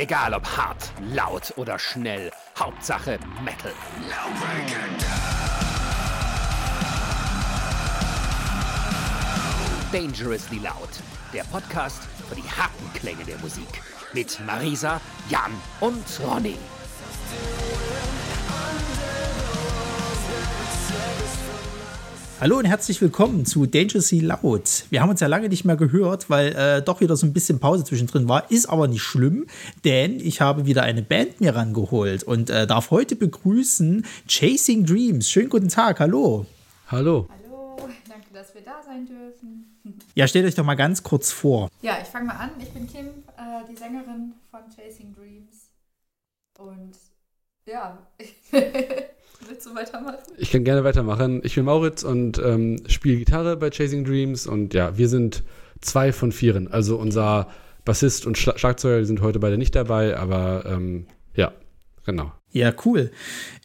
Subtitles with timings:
[0.00, 3.72] Egal ob hart, laut oder schnell, Hauptsache Metal.
[9.90, 10.88] Dangerously Loud,
[11.34, 13.82] der Podcast für die harten Klänge der Musik.
[14.12, 16.54] Mit Marisa, Jan und Ronny.
[22.40, 24.84] Hallo und herzlich willkommen zu Dangerously Loud.
[24.90, 27.58] Wir haben uns ja lange nicht mehr gehört, weil äh, doch wieder so ein bisschen
[27.58, 28.48] Pause zwischendrin war.
[28.48, 29.48] Ist aber nicht schlimm,
[29.84, 35.28] denn ich habe wieder eine Band mir rangeholt und äh, darf heute begrüßen Chasing Dreams.
[35.28, 36.46] Schönen guten Tag, hallo.
[36.86, 37.26] Hallo.
[37.28, 39.64] Hallo, danke, dass wir da sein dürfen.
[40.14, 41.70] Ja, stellt euch doch mal ganz kurz vor.
[41.80, 42.50] Ja, ich fange mal an.
[42.60, 45.70] Ich bin Kim, äh, die Sängerin von Chasing Dreams.
[46.58, 46.92] Und
[47.64, 47.98] ja,
[49.46, 50.18] willst du weitermachen?
[50.36, 51.40] Ich kann gerne weitermachen.
[51.44, 55.42] Ich bin Mauritz und ähm, spiele Gitarre bei Chasing Dreams und ja, wir sind
[55.80, 56.68] zwei von vieren.
[56.68, 57.48] Also unser
[57.84, 61.52] Bassist und Schla Schlagzeuger die sind heute beide nicht dabei, aber ähm, ja,
[62.04, 62.32] genau.
[62.50, 63.10] Ja, cool.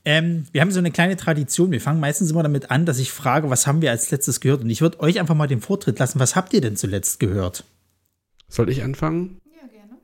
[0.05, 1.71] Ähm, wir haben so eine kleine Tradition.
[1.71, 4.61] Wir fangen meistens immer damit an, dass ich frage, was haben wir als letztes gehört?
[4.61, 6.19] Und ich würde euch einfach mal den Vortritt lassen.
[6.19, 7.63] Was habt ihr denn zuletzt gehört?
[8.49, 9.39] Soll ich anfangen?
[9.45, 9.97] Ja, gerne.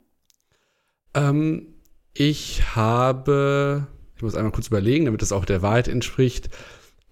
[1.14, 1.68] Ähm,
[2.14, 3.88] ich habe,
[4.20, 6.50] ich muss einmal kurz überlegen, damit das auch der Wahrheit entspricht.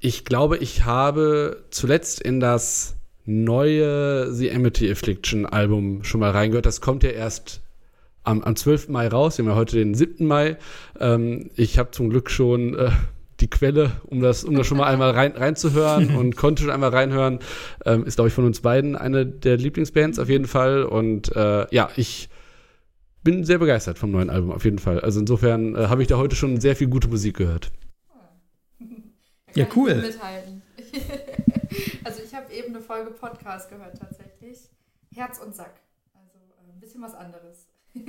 [0.01, 6.65] Ich glaube, ich habe zuletzt in das neue The Amity Affliction Album schon mal reingehört.
[6.65, 7.61] Das kommt ja erst
[8.25, 8.89] am, am 12.
[8.89, 9.37] Mai raus.
[9.37, 10.27] Wir haben ja heute den 7.
[10.27, 10.57] Mai.
[10.99, 12.91] Ähm, ich habe zum Glück schon äh,
[13.39, 16.89] die Quelle, um das, um das schon mal einmal rein, reinzuhören und konnte schon einmal
[16.89, 17.39] reinhören.
[17.85, 20.83] Ähm, ist, glaube ich, von uns beiden eine der Lieblingsbands auf jeden Fall.
[20.83, 22.27] Und äh, ja, ich
[23.27, 25.01] bin sehr begeistert vom neuen Album, auf jeden Fall.
[25.01, 27.73] Also insofern äh, habe ich da heute schon sehr viel gute Musik gehört.
[29.53, 29.95] Ja, ich cool.
[29.95, 30.61] Mithalten.
[32.05, 34.69] also ich habe eben eine Folge Podcast gehört tatsächlich.
[35.13, 35.73] Herz und Sack.
[36.13, 37.67] Also äh, ein bisschen was anderes.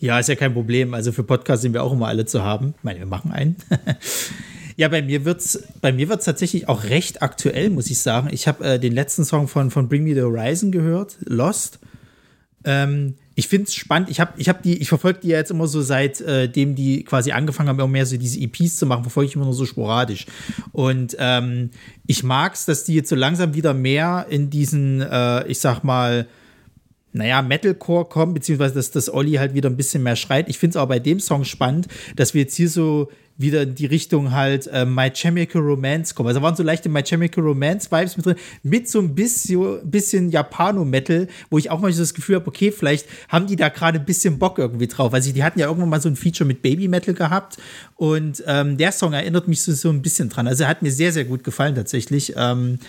[0.00, 0.94] Ja, ist ja kein Problem.
[0.94, 2.74] Also für Podcasts sind wir auch immer alle zu haben.
[2.78, 3.56] Ich meine, wir machen einen.
[4.76, 8.28] ja, bei mir wird's, bei mir wird's tatsächlich auch recht aktuell, muss ich sagen.
[8.30, 11.80] Ich habe äh, den letzten Song von, von Bring Me the Horizon gehört, Lost.
[12.62, 14.10] Ähm, ich finde es spannend.
[14.10, 17.04] Ich habe ich hab die, ich verfolge die ja jetzt immer so seit äh, die
[17.04, 19.64] quasi angefangen haben, immer mehr so diese EPs zu machen, verfolge ich immer nur so
[19.64, 20.26] sporadisch.
[20.72, 21.70] Und ähm,
[22.08, 25.84] ich mag es, dass die jetzt so langsam wieder mehr in diesen, äh, ich sag
[25.84, 26.26] mal,
[27.12, 30.48] naja, Metalcore kommen, beziehungsweise dass das Olli halt wieder ein bisschen mehr schreit.
[30.48, 33.08] Ich finde es auch bei dem Song spannend, dass wir jetzt hier so
[33.38, 36.28] wieder in die Richtung halt äh, My Chemical Romance kommen.
[36.28, 39.88] Also da waren so leichte My Chemical Romance Vibes mit drin, mit so ein bisschen,
[39.88, 43.68] bisschen Japano-Metal, wo ich auch mal so das Gefühl habe, okay, vielleicht haben die da
[43.68, 45.14] gerade ein bisschen Bock irgendwie drauf.
[45.14, 47.58] Also die hatten ja irgendwann mal so ein Feature mit Baby Metal gehabt
[47.94, 50.48] und ähm, der Song erinnert mich so, so ein bisschen dran.
[50.48, 52.34] Also er hat mir sehr, sehr gut gefallen tatsächlich.
[52.36, 52.80] Ähm,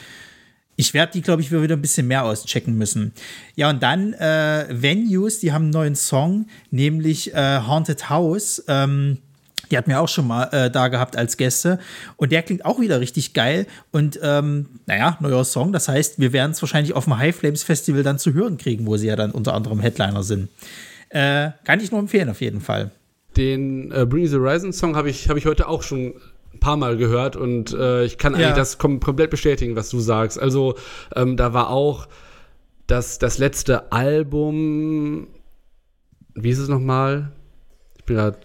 [0.79, 3.12] ich werde die, glaube ich, wieder ein bisschen mehr auschecken müssen.
[3.57, 8.63] Ja, und dann äh, Venues, die haben einen neuen Song, nämlich äh, Haunted House.
[8.69, 9.18] Ähm,
[9.69, 11.79] die hatten wir auch schon mal äh, da gehabt als Gäste.
[12.16, 13.68] Und der klingt auch wieder richtig geil.
[13.91, 15.73] Und ähm, naja, neuer Song.
[15.73, 18.85] Das heißt, wir werden es wahrscheinlich auf dem High Flames Festival dann zu hören kriegen,
[18.85, 20.47] wo sie ja dann unter anderem Headliner sind.
[21.09, 22.91] Äh, kann ich nur empfehlen, auf jeden Fall.
[23.35, 26.13] Den äh, Bring the Horizon Song habe ich, hab ich heute auch schon
[26.54, 28.40] ein paar Mal gehört und äh, ich kann Ja.
[28.40, 30.40] eigentlich das kom komplett bestätigen, was du sagst.
[30.40, 30.76] Also
[31.16, 32.08] ähm, da war auch
[32.88, 35.28] das, das letzte Album,
[36.34, 37.32] wie ist es nochmal?
[37.98, 38.38] Ich bin gerade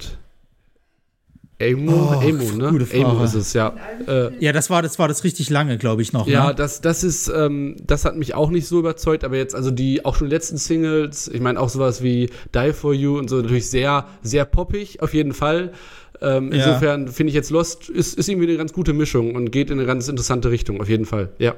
[1.64, 2.70] Emo, Oh, Emo, ne?
[2.70, 3.02] gute Frage.
[3.04, 3.74] Emo ist es, ja.
[4.06, 6.26] Äh, Ja, das war das, war das richtig lange, glaube ich, noch.
[6.26, 6.54] Ja, ne?
[6.54, 10.04] das, das ist, ähm, das hat mich auch nicht so überzeugt, aber jetzt, also die
[10.04, 13.68] auch schon letzten Singles, ich meine auch sowas wie Die For You und so, natürlich
[13.70, 15.72] sehr, sehr poppig, auf jeden Fall.
[16.20, 16.58] Ähm, Ja.
[16.66, 19.78] Insofern finde ich jetzt Lost ist, ist irgendwie eine ganz gute Mischung und geht in
[19.78, 21.30] eine ganz interessante Richtung, auf jeden Fall.
[21.38, 21.54] Ja.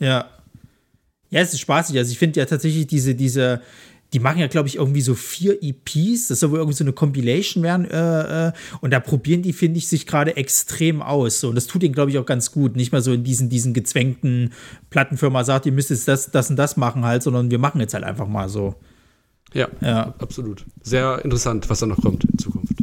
[0.00, 0.26] Ja.
[1.30, 1.96] Ja, es ist spaßig.
[1.98, 3.60] Also ich finde ja tatsächlich diese, diese,
[4.14, 6.28] die machen ja, glaube ich, irgendwie so vier EPs.
[6.28, 7.84] Das soll wohl irgendwie so eine Compilation werden.
[7.90, 11.40] Äh, äh, und da probieren die, finde ich, sich gerade extrem aus.
[11.40, 12.74] So, und das tut ihnen, glaube ich, auch ganz gut.
[12.74, 14.52] Nicht mal so in diesen, diesen gezwängten
[14.88, 17.92] Plattenfirma sagt, ihr müsst jetzt das, das und das machen halt, sondern wir machen jetzt
[17.92, 18.76] halt einfach mal so.
[19.52, 20.14] Ja, Ja.
[20.18, 20.64] absolut.
[20.82, 22.74] Sehr interessant, was da noch kommt in Zukunft.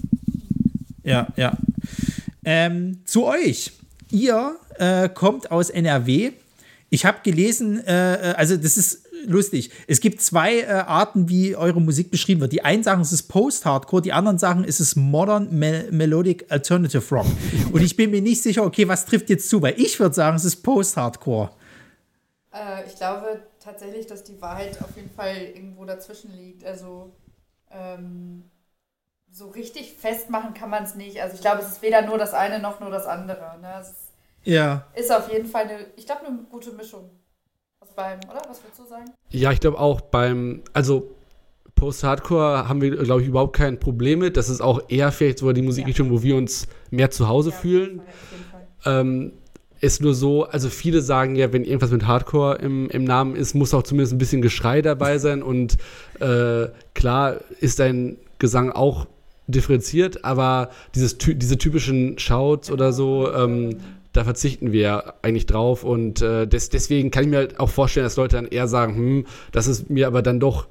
[1.04, 1.58] Ja, ja.
[2.44, 3.72] Ähm, zu euch.
[4.12, 6.32] Ihr äh, kommt aus NRW.
[6.90, 9.72] Ich habe gelesen, äh, äh, also das ist lustig.
[9.88, 12.52] Es gibt zwei äh, Arten, wie eure Musik beschrieben wird.
[12.54, 17.04] Die einen sagen, es ist Post-Hardcore, die anderen sagen, es ist Modern Mel Melodic Alternative
[17.16, 17.28] Rock.
[17.72, 19.62] Und ich bin mir nicht sicher, okay, was trifft jetzt zu?
[19.62, 21.52] Weil ich würde sagen, es ist Post-Hardcore.
[22.54, 26.64] Äh, ich glaube tatsächlich, dass die Wahrheit auf jeden Fall irgendwo dazwischen liegt.
[26.64, 27.14] Also
[27.72, 28.44] ähm,
[29.32, 31.22] so richtig festmachen kann man es nicht.
[31.22, 33.60] Also ich glaube, es ist weder nur das eine noch nur das andere.
[33.62, 33.74] Ne?
[33.82, 33.94] Es
[34.44, 34.86] Ja.
[34.96, 37.10] ist auf jeden Fall eine, ich glaube, eine gute Mischung
[37.96, 38.42] beidem, oder?
[38.48, 39.12] Was würdest du sagen?
[39.30, 41.16] Ja, ich glaube auch beim, also
[41.76, 44.38] Post-Hardcore haben wir, glaube ich, überhaupt kein Problem mit.
[44.38, 47.56] Das ist auch eher vielleicht sogar die Musikrichtung, wo wir uns mehr zu Hause Ja,
[47.56, 48.02] fühlen.
[48.86, 49.34] Ähm,
[49.82, 53.56] ist nur so, also viele sagen ja, wenn irgendwas mit Hardcore im, im Namen ist,
[53.56, 55.44] muss auch zumindest ein bisschen Geschrei dabei sein.
[55.44, 55.78] Und
[56.20, 59.06] äh, klar ist dein Gesang auch
[59.48, 63.78] differenziert, aber dieses, diese typischen Shouts oder so, ähm,
[64.16, 65.84] da verzichten wir ja eigentlich drauf.
[65.84, 68.96] Und äh, des, deswegen kann ich mir halt auch vorstellen, dass Leute dann eher sagen,
[68.96, 70.68] hm, das ist mir aber dann doch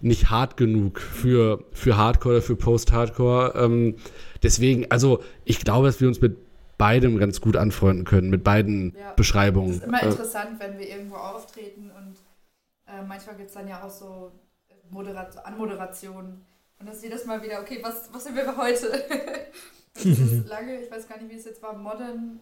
[0.00, 3.54] nicht hart genug für, für Hardcore oder für Post-Hardcore.
[3.56, 3.96] Ähm,
[4.42, 6.36] deswegen, also ich glaube, dass wir uns mit
[6.78, 9.12] beidem ganz gut anfreunden können, mit beiden Ja.
[9.14, 9.70] Beschreibungen.
[9.70, 12.14] Es ist immer Äh, interessant, wenn wir irgendwo auftreten und
[12.86, 14.30] äh, manchmal gibt es dann ja auch so
[14.90, 16.44] Moderat Anmoderationen.
[16.78, 18.86] Und das ist jedes Mal wieder, okay, was, was sind wir heute?
[19.94, 22.38] das ist lange, ich weiß gar nicht, wie es jetzt war, Modern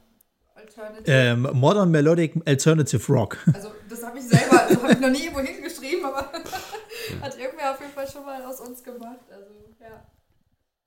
[0.56, 1.11] Alternative.
[1.12, 3.38] Ähm, Modern Melodic Alternative Rock.
[3.55, 6.19] Also das habe ich selber, also habe ich noch nie irgendwo hingeschrieben, aber
[7.20, 9.20] hat irgendwer auf jeden Fall schon mal aus uns gemacht.
[9.31, 9.47] Also
[9.81, 10.03] ja.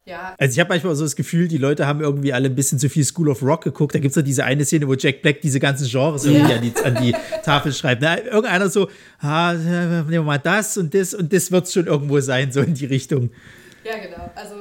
[0.05, 2.79] Ja, Also ich habe manchmal so das Gefühl, die Leute haben irgendwie alle ein bisschen
[2.79, 3.93] zu viel School of Rock geguckt.
[3.93, 6.61] Da gibt es ja diese eine Szene, wo Jack Black diese ganzen Genres irgendwie an,
[6.63, 8.01] die, an die Tafel schreibt.
[8.01, 8.89] Na, irgendeiner so,
[9.19, 12.61] ah, nehmen wir mal das und das und das wird es schon irgendwo sein, so
[12.61, 13.29] in die Richtung.
[13.83, 14.31] ja genau.
[14.33, 14.55] Also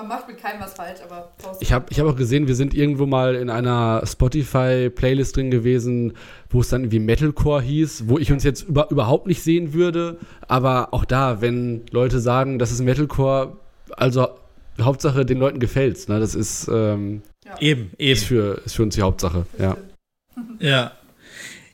[0.00, 1.30] man macht mit keinem was falsch, aber
[1.60, 6.14] Ich habe ich hab auch gesehen, wir sind irgendwo mal in einer Spotify-Playlist drin gewesen,
[6.48, 10.18] wo es dann irgendwie Metalcore hieß, wo ich uns jetzt über, überhaupt nicht sehen würde.
[10.48, 13.56] Aber auch da, wenn Leute sagen, das ist Metalcore,
[13.96, 14.28] also
[14.80, 16.08] Hauptsache den Leuten gefällt's.
[16.08, 16.18] Ne?
[16.20, 17.22] Das ist, ähm,
[17.58, 18.20] Eben, ist, eben.
[18.20, 19.46] für, ist für uns die Hauptsache.
[19.58, 19.76] Ja.
[20.58, 20.92] Ja.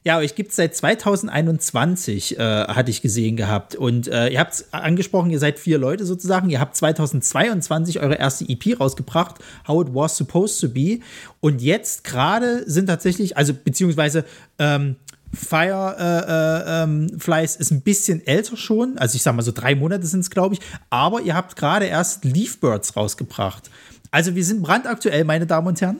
[0.07, 3.75] Ja, euch gibt es seit 2021, äh, hatte ich gesehen gehabt.
[3.75, 6.49] Und äh, ihr habt es angesprochen, ihr seid vier Leute sozusagen.
[6.49, 11.01] Ihr habt 2022 eure erste EP rausgebracht, How It Was Supposed to Be.
[11.41, 14.25] Und jetzt gerade sind tatsächlich, also beziehungsweise
[14.61, 14.95] ähm,
[15.33, 18.99] Fireflies äh, ähm, Flies ist ein bisschen älter schon.
[18.99, 20.61] Also ich sag mal so drei Monate sind es, glaube ich.
[20.89, 23.71] Aber ihr habt gerade erst Leafbirds rausgebracht.
[24.13, 25.99] Also wir sind brandaktuell, meine Damen und Herren.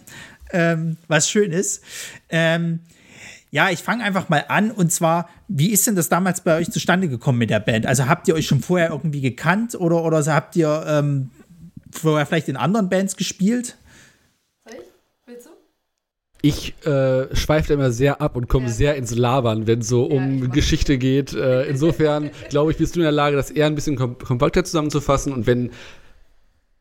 [0.53, 1.83] Ähm, was schön ist.
[2.29, 2.79] Ähm,
[3.57, 4.71] ja, ich fange einfach mal an.
[4.71, 7.87] Und zwar, wie ist denn das damals bei euch zustande gekommen mit der Band?
[7.87, 11.31] Also habt ihr euch schon vorher irgendwie gekannt oder, oder so habt ihr ähm,
[11.91, 13.79] vorher vielleicht in anderen Bands gespielt?
[14.69, 14.87] Soll ich?
[15.25, 15.51] Willst du?
[16.43, 18.73] Ich äh, schweife immer sehr ab und komme Ja.
[18.73, 21.33] sehr ins Labern, wenn es so Ja, um mach- Geschichte geht.
[21.33, 24.65] Äh, insofern, glaube ich, bist du in der Lage, das eher ein bisschen kom kompakter
[24.65, 25.33] zusammenzufassen.
[25.33, 25.71] Und wenn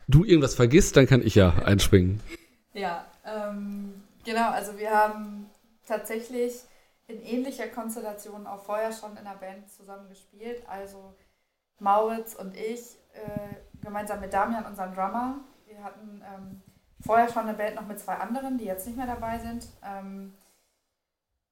[0.10, 2.20] du irgendwas vergisst, dann kann ich ja einspringen.
[2.74, 3.94] Ja, ähm,
[4.26, 5.46] genau, also wir haben
[5.86, 6.64] tatsächlich
[7.08, 10.64] in ähnlicher Konstellation auch vorher schon in der Band zusammen gespielt.
[10.68, 11.14] Also
[11.80, 15.40] Mauritz und ich, äh, gemeinsam mit Damian, unserem Drummer.
[15.66, 16.62] Wir hatten ähm,
[17.06, 19.68] vorher schon eine Band noch mit zwei anderen, die jetzt nicht mehr dabei sind.
[19.84, 20.34] Ähm,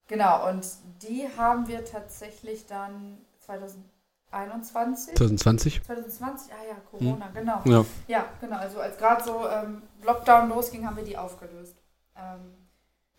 [0.08, 0.66] genau, und
[1.02, 5.84] die haben wir tatsächlich dann 2021, 2020?
[5.84, 7.62] 2020, ah ja, Corona, genau.
[7.66, 7.86] Ja.
[8.08, 8.58] Ja, genau.
[8.58, 11.76] Also als gerade so ähm, Lockdown losging, haben wir die aufgelöst.
[12.16, 12.56] Ähm,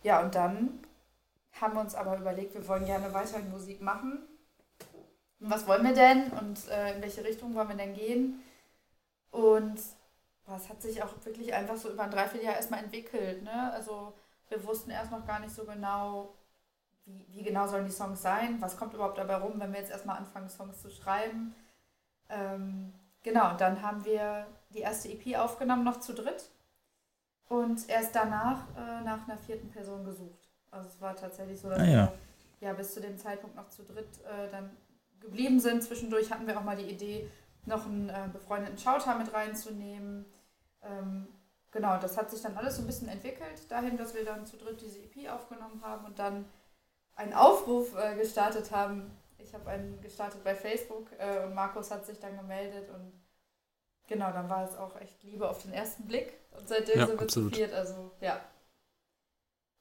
[0.03, 0.79] ja, und dann
[1.59, 4.19] haben uns aber überlegt, wir wollen gerne weiterhin Musik machen.
[5.39, 8.41] Was wollen wir denn und äh, in welche Richtung wollen wir denn gehen?
[9.31, 9.79] Und
[10.45, 13.43] boah, hat sich auch wirklich einfach so über ein Dreivierteljahr erstmal entwickelt.
[13.43, 13.71] Ne?
[13.73, 14.13] Also
[14.49, 16.33] wir wussten erst noch gar nicht so genau,
[17.05, 19.91] wie, wie genau sollen die Songs sein, was kommt überhaupt dabei rum, wenn wir jetzt
[19.91, 21.55] erstmal anfangen, Songs zu schreiben.
[22.29, 22.93] Ähm,
[23.23, 26.49] genau, und dann haben wir die erste EP aufgenommen, noch zu dritt.
[27.47, 30.44] Und erst danach äh, nach einer vierten Person gesucht.
[30.75, 32.11] Also es war tatsächlich so, dass Ah, ja.
[32.59, 34.75] wir ja bis zu dem Zeitpunkt noch zu dritt äh, dann
[35.19, 35.83] geblieben sind.
[35.83, 37.29] Zwischendurch hatten wir auch mal die Idee,
[37.65, 40.25] noch einen äh, befreundeten Schauter mit reinzunehmen.
[40.83, 41.27] Ähm,
[41.71, 44.57] genau, das hat sich dann alles so ein bisschen entwickelt, dahin, dass wir dann zu
[44.57, 46.45] dritt diese EP aufgenommen haben und dann
[47.15, 49.11] einen Aufruf äh, gestartet haben.
[49.37, 53.13] Ich habe einen gestartet bei Facebook äh, und Markus hat sich dann gemeldet und
[54.07, 57.19] genau, dann war es auch echt Liebe auf den ersten Blick und seitdem Ja, sind
[57.19, 58.39] wir zu viert, also ja.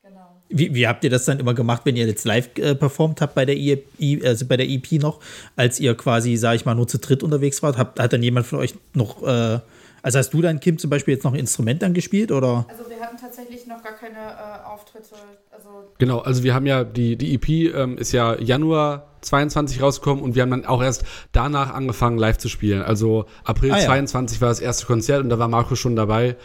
[0.07, 0.21] Genau.
[0.51, 3.35] Wie, wie habt ihr das dann immer gemacht, wenn ihr jetzt live äh, performt habt
[3.35, 3.85] bei der, EP,
[4.25, 5.19] also bei der EP noch,
[5.57, 7.79] als ihr quasi, sag ich mal, nur zu dritt unterwegs wart?
[7.79, 9.61] Hat, hat dann jemand von euch noch, äh,
[10.03, 12.67] also hast du dann, Kim, zum Beispiel jetzt noch ein Instrument dann gespielt oder?
[12.69, 15.15] Also wir hatten tatsächlich noch gar keine äh, Auftritte,
[15.51, 15.69] also
[15.99, 20.35] Genau, also wir haben ja, die, die EP ähm, ist ja Januar 22 rausgekommen und
[20.35, 22.83] wir haben dann auch erst danach angefangen live zu spielen.
[22.83, 23.87] Also April Ah, ja.
[23.87, 26.37] 22 war das erste Konzert und da war Marco schon dabei.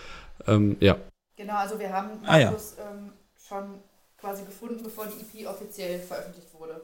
[0.48, 0.96] Ähm, ja.
[1.36, 2.46] Genau, also wir haben Ah, ja.
[2.46, 3.10] Markus ähm,
[3.50, 3.82] schon
[4.18, 6.82] quasi gefunden, bevor die EP offiziell veröffentlicht wurde.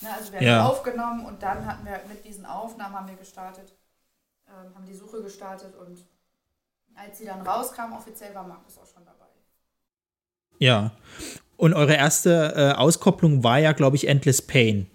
[0.00, 0.66] Ne, also wir haben Ja.
[0.68, 3.72] aufgenommen und dann hatten wir mit diesen Aufnahmen haben wir gestartet,
[4.48, 5.98] ähm, haben die Suche gestartet und
[6.94, 9.26] als sie dann rauskam, offiziell war Markus auch schon dabei.
[10.58, 10.92] Ja.
[11.56, 14.88] Und eure erste äh, Auskopplung war ja, glaube ich, Endless Pain.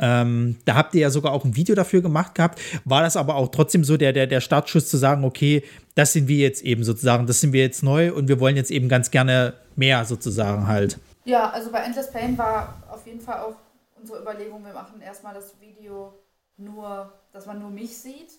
[0.00, 2.60] Ähm, da habt ihr ja sogar auch ein Video dafür gemacht gehabt.
[2.84, 6.28] War das aber auch trotzdem so der, der, der Startschuss zu sagen, okay, das sind
[6.28, 9.10] wir jetzt eben sozusagen, das sind wir jetzt neu und wir wollen jetzt eben ganz
[9.10, 10.98] gerne mehr sozusagen halt.
[11.24, 13.56] Ja, also bei Endless Pain war auf jeden Fall auch
[14.00, 16.14] unsere Überlegung, wir machen erstmal das Video
[16.56, 18.32] nur, dass man nur mich sieht,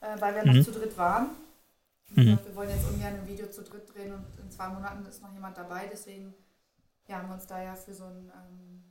[0.00, 0.58] äh, weil wir mhm.
[0.58, 1.30] noch zu dritt waren.
[2.14, 2.38] Mhm.
[2.44, 5.32] wir wollen jetzt ungern ein Video zu dritt drehen und in zwei Monaten ist noch
[5.32, 6.34] jemand dabei, deswegen
[7.08, 8.82] ja, haben wir uns da ja für so ein ähm,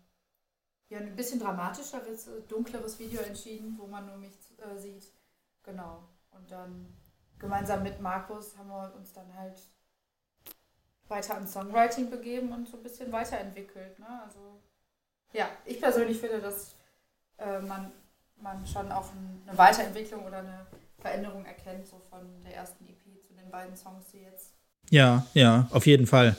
[0.89, 5.11] ja, ein bisschen dramatischeres, dunkleres Video entschieden, wo man nur mich äh, sieht.
[5.63, 6.03] Genau.
[6.31, 6.93] Und dann
[7.37, 9.61] gemeinsam mit Markus haben wir uns dann halt
[11.07, 13.97] weiter an Songwriting begeben und so ein bisschen weiterentwickelt.
[13.99, 14.21] Ne?
[14.25, 14.61] Also
[15.33, 16.75] ja, ich persönlich finde, dass
[17.37, 17.91] äh, man,
[18.37, 19.09] man schon auch
[19.47, 20.65] eine Weiterentwicklung oder eine
[20.99, 24.53] Veränderung erkennt, so von der ersten EP zu den beiden Songs, die jetzt.
[24.89, 26.35] Ja, ja, auf jeden Fall.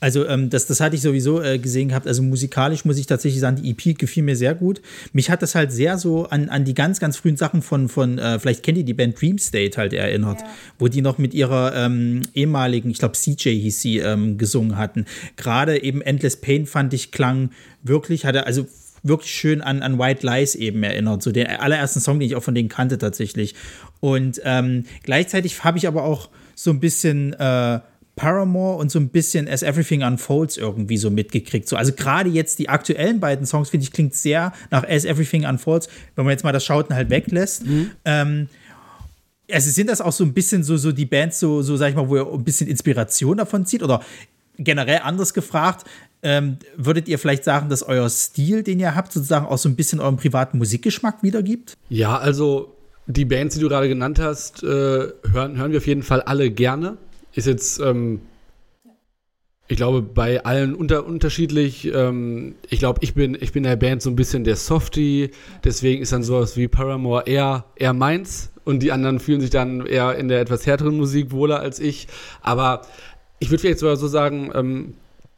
[0.00, 2.06] Also ähm, das, das hatte ich sowieso äh, gesehen gehabt.
[2.06, 4.80] Also musikalisch muss ich tatsächlich sagen, die EP gefiel mir sehr gut.
[5.12, 8.18] Mich hat das halt sehr so an, an die ganz, ganz frühen Sachen von, von
[8.18, 10.46] äh, vielleicht kennt ihr die Band Dream State halt erinnert, ja.
[10.78, 15.04] wo die noch mit ihrer ähm, ehemaligen, ich glaube CJ hieß sie, ähm, gesungen hatten.
[15.36, 17.50] Gerade eben Endless Pain fand ich klang
[17.82, 18.66] wirklich, hatte also
[19.02, 21.22] wirklich schön an, an White Lies eben erinnert.
[21.22, 23.54] So den allerersten Song, den ich auch von denen kannte tatsächlich.
[24.00, 27.80] Und ähm, gleichzeitig habe ich aber auch so ein bisschen äh,
[28.18, 31.68] Paramore und so ein bisschen As Everything Unfolds irgendwie so mitgekriegt.
[31.68, 35.46] So, also gerade jetzt die aktuellen beiden Songs, finde ich, klingt sehr nach As Everything
[35.46, 37.64] Unfolds, wenn man jetzt mal das Schauten halt weglässt.
[37.64, 37.90] Mhm.
[38.04, 38.48] Ähm,
[39.50, 41.94] also sind das auch so ein bisschen so, so die Bands, so, so sag ich
[41.94, 43.84] mal, wo ihr ein bisschen Inspiration davon zieht?
[43.84, 44.00] Oder
[44.58, 45.86] generell anders gefragt,
[46.22, 49.76] ähm, würdet ihr vielleicht sagen, dass euer Stil, den ihr habt, sozusagen auch so ein
[49.76, 51.74] bisschen euren privaten Musikgeschmack wiedergibt?
[51.88, 52.74] Ja, also
[53.06, 56.50] die Bands, die du gerade genannt hast, äh, hören, hören wir auf jeden Fall alle
[56.50, 56.98] gerne
[57.32, 58.20] ist jetzt, ähm,
[59.66, 61.92] ich glaube, bei allen unter, unterschiedlich.
[61.92, 65.30] Ähm, ich glaube, ich bin, ich bin der Band so ein bisschen der Softie,
[65.62, 69.84] deswegen ist dann sowas wie Paramore eher, eher meins und die anderen fühlen sich dann
[69.86, 72.08] eher in der etwas härteren Musik wohler als ich.
[72.40, 72.82] Aber
[73.38, 74.94] ich würde vielleicht sogar so sagen, ähm,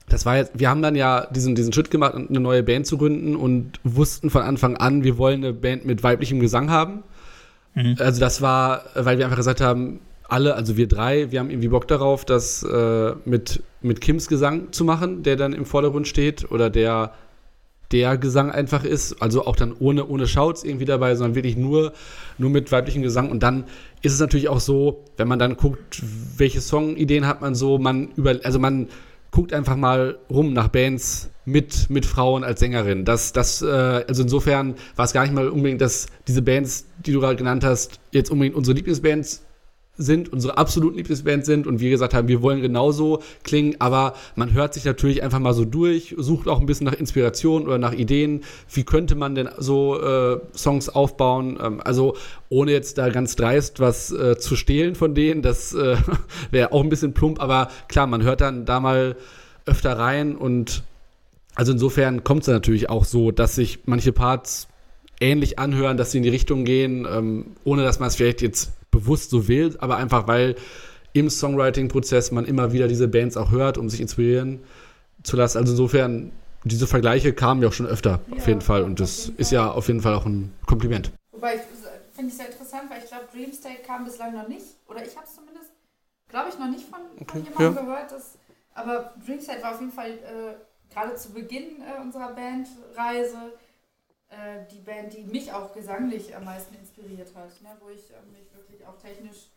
[0.09, 2.99] das war jetzt, wir haben dann ja diesen, diesen Schritt gemacht, eine neue Band zu
[2.99, 7.02] gründen und wussten von Anfang an, wir wollen eine Band mit weiblichem Gesang haben.
[7.75, 7.97] Mhm.
[7.99, 11.68] Also das war, weil wir einfach gesagt haben, alle, also wir drei, wir haben irgendwie
[11.68, 16.50] Bock darauf, das äh, mit, mit Kims Gesang zu machen, der dann im Vordergrund steht
[16.50, 17.12] oder der
[17.92, 21.92] der Gesang einfach ist, also auch dann ohne, ohne Shouts irgendwie dabei, sondern wirklich nur,
[22.38, 23.30] nur mit weiblichem Gesang.
[23.30, 23.64] Und dann
[24.02, 26.00] ist es natürlich auch so, wenn man dann guckt,
[26.37, 28.88] welche Songideen hat man so, man über, also man
[29.32, 33.04] guckt einfach mal rum nach Bands mit, mit Frauen als Sängerin.
[33.04, 37.12] Das, das, äh, also insofern war es gar nicht mal unbedingt, dass diese Bands, die
[37.12, 39.42] du gerade genannt hast, jetzt unbedingt unsere Lieblingsbands
[40.02, 44.52] sind, unsere absoluten Lieblingsbands sind und wir gesagt haben, wir wollen genauso klingen, aber man
[44.52, 47.92] hört sich natürlich einfach mal so durch, sucht auch ein bisschen nach Inspiration oder nach
[47.92, 48.42] Ideen,
[48.73, 52.16] wie könnte man denn so äh, Songs aufbauen, ähm, also
[52.49, 55.97] ohne jetzt da ganz dreist was äh, zu stehlen von denen, das äh,
[56.50, 59.16] wäre auch ein bisschen plump, aber klar, man hört dann da mal
[59.66, 60.83] öfter rein und
[61.54, 64.69] also insofern kommt es natürlich auch so, dass sich manche Parts
[65.21, 68.73] ähnlich anhören, dass sie in die Richtung gehen, ähm, ohne dass man es vielleicht jetzt
[68.90, 70.56] bewusst so will, aber einfach weil
[71.12, 74.61] im Songwriting-Prozess man immer wieder diese Bands auch hört, um sich inspirieren
[75.23, 75.59] zu lassen.
[75.59, 76.32] Also insofern,
[76.64, 78.82] diese Vergleiche kamen ja auch schon öfter, ja, auf jeden Fall.
[78.82, 81.11] Und das ist ja auf jeden Fall auch ein Kompliment.
[81.32, 81.62] Wobei ich
[82.12, 84.66] finde es sehr interessant, weil ich glaube, Dream State kam bislang noch nicht.
[84.87, 85.70] Oder ich habe es zumindest,
[86.28, 87.25] glaube ich, noch nicht von, okay.
[87.26, 87.80] von jemandem ja.
[87.82, 88.12] gehört.
[88.12, 88.38] Dass,
[88.75, 93.52] aber Dream State war auf jeden Fall äh, gerade zu Beginn äh, unserer Bandreise
[94.30, 97.70] äh, die Band, die mich auch gesanglich am meisten inspiriert hat, ne?
[97.80, 99.50] wo ich äh, mich wirklich auch technisch,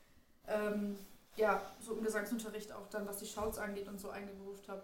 [0.48, 0.96] ähm,
[1.36, 4.84] ja, so im Gesangsunterricht auch dann, was die Shouts angeht und so eingegroovt habe,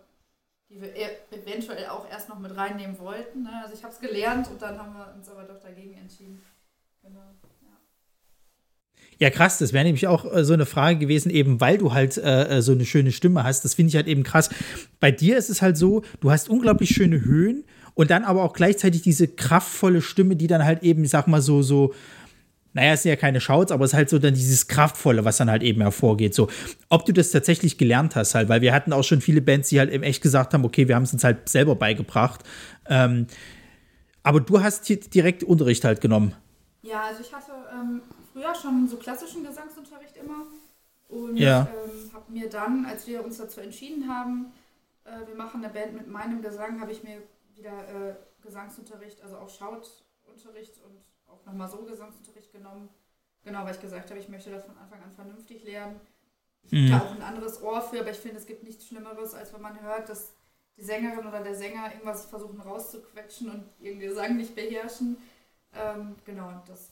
[0.70, 3.44] die wir e eventuell auch erst noch mit reinnehmen wollten.
[3.44, 3.62] Ne?
[3.64, 6.42] Also ich habe es gelernt und dann haben wir uns aber doch dagegen entschieden.
[7.02, 7.36] Genau.
[9.18, 12.18] Ja, krass, das wäre nämlich auch äh, so eine Frage gewesen, eben weil du halt
[12.18, 13.66] äh, äh so eine schöne Stimme hast.
[13.66, 14.50] Das finde ich halt eben krass.
[15.02, 17.66] Bei dir ist es halt so, du hast unglaublich schöne Höhen
[18.00, 21.42] und dann aber auch gleichzeitig diese kraftvolle Stimme, die dann halt eben, ich sag mal
[21.42, 21.94] so, so,
[22.72, 25.36] naja, es sind ja keine Shouts, aber es ist halt so dann dieses Kraftvolle, was
[25.36, 26.34] dann halt eben hervorgeht.
[26.34, 26.48] So,
[26.88, 29.80] ob du das tatsächlich gelernt hast, halt, weil wir hatten auch schon viele Bands, die
[29.80, 32.46] halt eben echt gesagt haben, okay, wir haben es uns halt selber beigebracht.
[32.88, 33.28] Ähm,
[34.24, 36.34] aber du hast hier direkt Unterricht halt genommen.
[36.84, 38.00] Ja, also ich hatte ähm,
[38.32, 40.46] früher schon so klassischen Gesangsunterricht immer
[41.10, 41.64] und ja.
[41.64, 44.54] ähm, habe mir dann, als wir uns dazu entschieden haben,
[45.04, 47.18] äh, wir machen eine Band mit meinem Gesang, habe ich mir
[47.60, 52.90] wieder äh, Gesangsunterricht, also auch Schautunterricht und auch nochmal so Gesangsunterricht genommen.
[53.44, 56.00] Genau, weil ich gesagt habe, ich möchte das von Anfang an vernünftig lernen.
[56.64, 56.90] Ich habe mhm.
[56.90, 59.62] da auch ein anderes Ohr für, aber ich finde, es gibt nichts Schlimmeres, als wenn
[59.62, 60.34] man hört, dass
[60.78, 65.18] die Sängerin oder der Sänger irgendwas versuchen rauszuquetschen und ihren Gesang nicht beherrschen.
[65.74, 66.92] Ähm, genau, das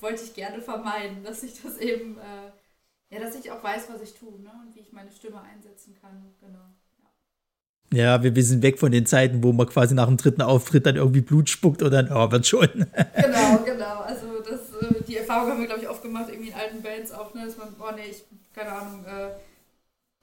[0.00, 2.52] wollte ich gerne vermeiden, dass ich das eben, äh,
[3.10, 4.52] ja, dass ich auch weiß, was ich tue ne?
[4.64, 6.34] und wie ich meine Stimme einsetzen kann.
[6.40, 6.66] Genau.
[7.92, 10.86] Ja, wir, wir sind weg von den Zeiten, wo man quasi nach dem dritten Auftritt
[10.86, 12.68] dann irgendwie Blut spuckt oder dann, oh, wird schon.
[13.16, 14.00] genau, genau.
[14.00, 17.12] Also das, äh, die Erfahrung haben wir, glaube ich, oft gemacht, irgendwie in alten Bands
[17.12, 18.24] auch, ne, dass man, oh nee, ich,
[18.54, 19.30] keine Ahnung, äh,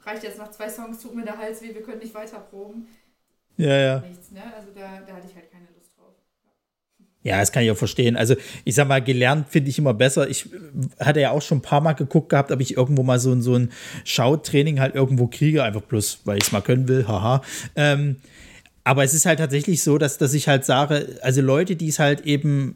[0.06, 2.88] reicht jetzt nach zwei Songs, tut mir der Hals weh, wir können nicht weiter proben.
[3.58, 4.00] Ja, ja.
[4.00, 4.42] Nichts, ne?
[4.56, 5.68] Also da, da hatte ich halt keine.
[7.24, 8.18] Ja, das kann ich auch verstehen.
[8.18, 10.30] Also, ich sag mal, gelernt finde ich immer besser.
[10.30, 10.50] Ich
[11.00, 13.42] hatte ja auch schon ein paar Mal geguckt gehabt, ob ich irgendwo mal so, ein
[13.42, 13.72] so ein
[14.04, 17.42] Schautraining halt irgendwo kriege, einfach bloß, weil ich es mal können will, haha.
[17.76, 18.18] Ähm,
[18.84, 22.00] aber es ist halt tatsächlich so, dass, dass ich halt sage, also Leute, die es
[22.00, 22.76] halt eben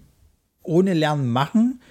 [0.63, 1.81] ohne Lernen machen,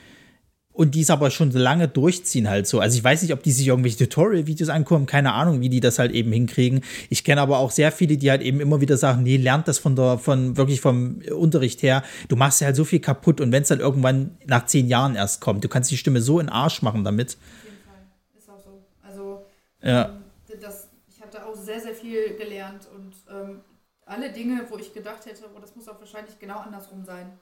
[0.76, 2.80] und die es aber schon so lange durchziehen halt so.
[2.80, 5.98] Also ich weiß nicht, ob die sich irgendwelche Tutorial-Videos angucken, keine Ahnung, wie die das
[5.98, 6.82] halt eben hinkriegen.
[7.08, 9.78] Ich kenne aber auch sehr viele, die halt eben immer wieder sagen, nee, lernt das
[9.78, 12.04] von der, von wirklich vom Unterricht her.
[12.28, 15.14] Du machst ja halt so viel kaputt und wenn es dann irgendwann nach zehn Jahren
[15.14, 17.38] erst kommt, du kannst die Stimme so in den Arsch machen damit.
[17.38, 18.84] Auf jeden Fall, ist auch so.
[19.02, 19.46] Also
[19.82, 20.10] ja.
[20.10, 23.60] ähm, das, ich habe da auch sehr, sehr viel gelernt und ähm,
[24.04, 27.32] alle Dinge, wo ich gedacht hätte, oh, das muss auch wahrscheinlich genau andersrum sein.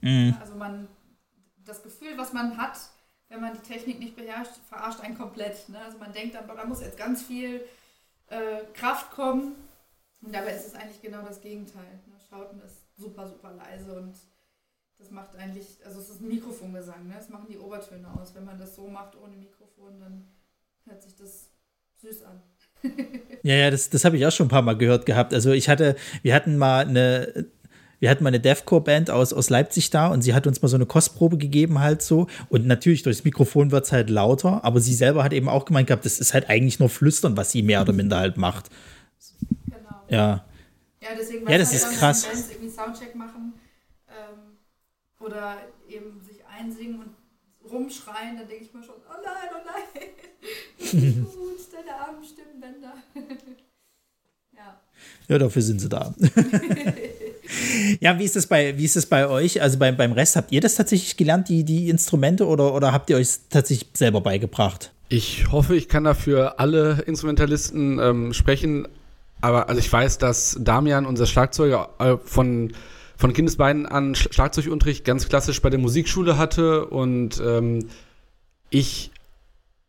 [0.00, 0.34] Mhm.
[0.40, 0.88] Also man
[1.64, 2.78] das Gefühl, was man hat,
[3.28, 5.68] wenn man die Technik nicht beherrscht, verarscht einen komplett.
[5.68, 5.78] Ne?
[5.78, 7.64] Also man denkt dann, da muss jetzt ganz viel
[8.28, 9.54] äh, Kraft kommen.
[10.22, 12.00] Und dabei ist es eigentlich genau das Gegenteil.
[12.06, 12.14] Ne?
[12.28, 14.14] Schauten ist super, super leise und
[14.98, 17.14] das macht eigentlich, also es ist ein Mikrofongesang, ne?
[17.16, 18.34] das machen die Obertöne aus.
[18.34, 20.28] Wenn man das so macht ohne Mikrofon, dann
[20.86, 21.50] hört sich das
[22.00, 22.42] süß an.
[23.42, 25.34] ja, ja, das, das habe ich auch schon ein paar Mal gehört gehabt.
[25.34, 27.46] Also ich hatte, wir hatten mal eine,
[28.04, 30.76] wir hatten mal eine Deathcore-Band aus, aus Leipzig da und sie hat uns mal so
[30.76, 32.26] eine Kostprobe gegeben, halt so.
[32.50, 35.86] Und natürlich durchs Mikrofon wird es halt lauter, aber sie selber hat eben auch gemeint
[35.86, 38.68] gehabt, das ist halt eigentlich nur Flüstern, was sie mehr oder minder halt macht.
[39.64, 39.78] Genau.
[40.10, 40.44] Ja.
[41.00, 42.26] Ja, deswegen, ja, das halt ist krass.
[42.26, 43.54] Bands irgendwie Soundcheck machen
[44.06, 44.58] ähm,
[45.24, 45.56] oder
[45.88, 51.32] eben sich einsingen und rumschreien, dann denke ich mir schon, oh nein, oh nein, nicht
[51.34, 52.92] gut, deine armen Stimmbänder.
[54.54, 54.78] ja.
[55.26, 56.14] Ja, dafür sind sie da.
[58.00, 59.60] Ja, wie ist das bei, wie ist das bei euch?
[59.60, 63.10] Also beim, beim Rest, habt ihr das tatsächlich gelernt, die, die Instrumente, oder, oder habt
[63.10, 64.92] ihr euch tatsächlich selber beigebracht?
[65.08, 68.88] Ich hoffe, ich kann dafür alle Instrumentalisten ähm, sprechen.
[69.40, 72.72] Aber also ich weiß, dass Damian, unser Schlagzeuger, äh, von,
[73.16, 76.86] von Kindesbeinen an Schlagzeugunterricht ganz klassisch bei der Musikschule hatte.
[76.86, 77.86] Und ähm,
[78.70, 79.10] ich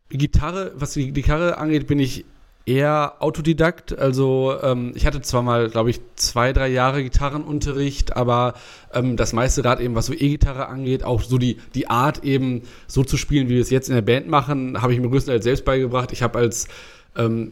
[0.09, 2.25] Gitarre, was die Gitarre angeht, bin ich
[2.65, 3.97] eher Autodidakt.
[3.97, 8.55] Also ähm, ich hatte zwar mal, glaube ich, zwei, drei Jahre Gitarrenunterricht, aber
[8.93, 12.63] ähm, das meiste Rad eben, was so E-Gitarre angeht, auch so die, die Art eben
[12.87, 15.43] so zu spielen, wie wir es jetzt in der Band machen, habe ich mir größtenteils
[15.43, 16.11] selbst beigebracht.
[16.11, 16.67] Ich habe als
[17.15, 17.51] ähm,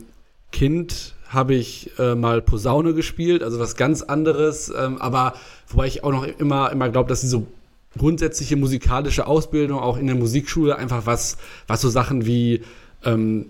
[0.52, 5.34] Kind habe ich äh, mal Posaune gespielt, also was ganz anderes, ähm, aber
[5.67, 7.43] wobei ich auch noch immer, immer glaube, dass diese
[7.97, 12.62] grundsätzliche musikalische Ausbildung auch in der Musikschule einfach was, was so Sachen wie
[13.04, 13.47] ähm,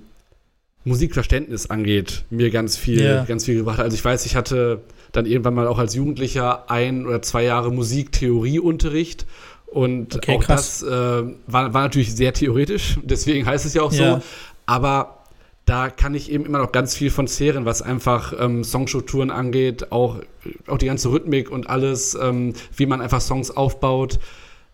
[0.86, 3.24] Musikverständnis angeht, mir ganz viel, yeah.
[3.26, 3.80] ganz viel gebracht.
[3.80, 7.72] Also ich weiß, ich hatte dann irgendwann mal auch als Jugendlicher ein oder zwei Jahre
[7.72, 9.26] Musiktheorieunterricht
[9.68, 10.80] und okay, auch krass.
[10.80, 14.22] das äh, war, war natürlich sehr theoretisch, deswegen heißt es ja auch so.
[14.66, 15.24] Aber
[15.66, 19.92] da kann ich eben immer noch ganz viel von zehren, was einfach ähm, Songstrukturen angeht,
[19.92, 20.20] auch,
[20.68, 24.20] auch die ganze Rhythmik und alles, ähm, wie man einfach Songs aufbaut.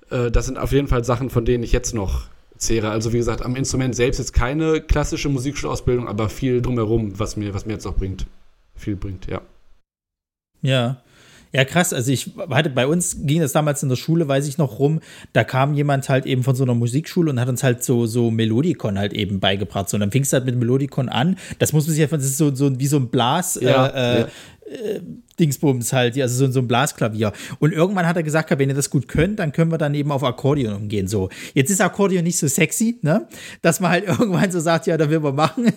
[0.10, 2.24] Äh, das sind auf jeden Fall Sachen, von denen ich jetzt noch
[2.60, 2.92] zehre.
[2.92, 7.54] Also wie gesagt, am Instrument selbst jetzt keine klassische Musikschulausbildung, aber viel drumherum, was mir,
[7.54, 8.28] was mir jetzt auch bringt.
[8.76, 9.42] Viel bringt, ja.
[10.62, 11.02] Ja.
[11.52, 11.94] Ja, krass.
[11.94, 15.00] Also ich hatte bei uns ging das damals in der Schule, weiß ich noch rum.
[15.34, 18.30] Da kam jemand halt eben von so einer Musikschule und hat uns halt so so
[18.30, 19.90] Melodikon halt eben beigebracht.
[19.90, 21.38] So, und dann fing es halt mit Melodikon an.
[21.58, 23.58] Das muss man sich ja, das ist so, so wie so ein Blas.
[23.60, 24.28] Ja, äh, ja.
[24.70, 25.02] Äh,
[25.40, 27.32] Dingsbums halt, also so, so ein Blasklavier.
[27.60, 30.12] Und irgendwann hat er gesagt, wenn ihr das gut könnt, dann können wir dann eben
[30.12, 31.08] auf Akkordeon umgehen.
[31.08, 33.28] So, jetzt ist Akkordeon nicht so sexy, ne?
[33.62, 35.72] Dass man halt irgendwann so sagt, ja, da will man machen.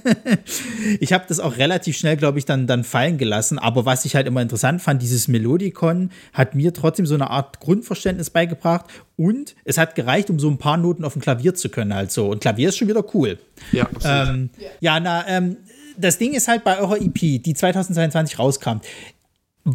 [1.01, 3.59] ich habe das auch relativ schnell, glaube ich, dann, dann fallen gelassen.
[3.59, 7.61] Aber was ich halt immer interessant fand, dieses Melodikon hat mir trotzdem so eine Art
[7.61, 8.87] Grundverständnis beigebracht.
[9.17, 12.11] Und es hat gereicht, um so ein paar Noten auf dem Klavier zu können, halt
[12.11, 12.29] so.
[12.29, 13.39] Und Klavier ist schon wieder cool.
[13.71, 14.51] Ja, ähm,
[14.81, 15.59] ja, na, ähm,
[15.97, 18.81] das Ding ist halt bei eurer EP, die 2022 rauskam.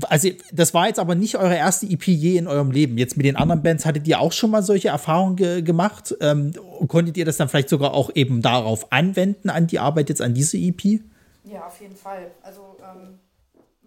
[0.09, 2.97] Also, das war jetzt aber nicht eure erste EP je in eurem Leben.
[2.97, 6.13] Jetzt mit den anderen Bands hattet ihr auch schon mal solche Erfahrungen ge gemacht?
[6.19, 6.51] Ähm,
[6.87, 10.33] konntet ihr das dann vielleicht sogar auch eben darauf anwenden, an die Arbeit jetzt an
[10.33, 11.01] diese EP?
[11.45, 12.31] Ja, auf jeden Fall.
[12.41, 13.19] Also, ähm,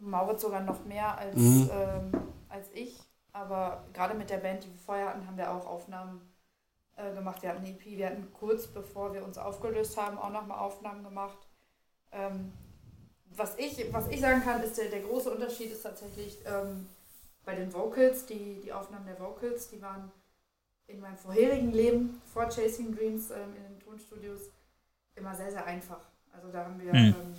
[0.01, 1.71] Mauritz sogar noch mehr als, mhm.
[1.71, 2.99] ähm, als ich.
[3.33, 6.23] Aber gerade mit der Band, die wir vorher hatten, haben wir auch Aufnahmen
[6.97, 7.43] äh, gemacht.
[7.43, 11.05] Wir hatten eine EP, wir hatten kurz bevor wir uns aufgelöst haben, auch nochmal Aufnahmen
[11.05, 11.39] gemacht.
[12.13, 12.53] Ähm,
[13.37, 16.87] was, ich, was ich sagen kann, ist der, der große Unterschied ist tatsächlich ähm,
[17.45, 20.11] bei den Vocals, die, die Aufnahmen der Vocals, die waren
[20.87, 24.51] in meinem vorherigen Leben vor Chasing Dreams ähm, in den Tonstudios
[25.15, 26.01] immer sehr, sehr einfach.
[26.33, 26.99] Also da haben wir mhm.
[26.99, 27.37] ähm,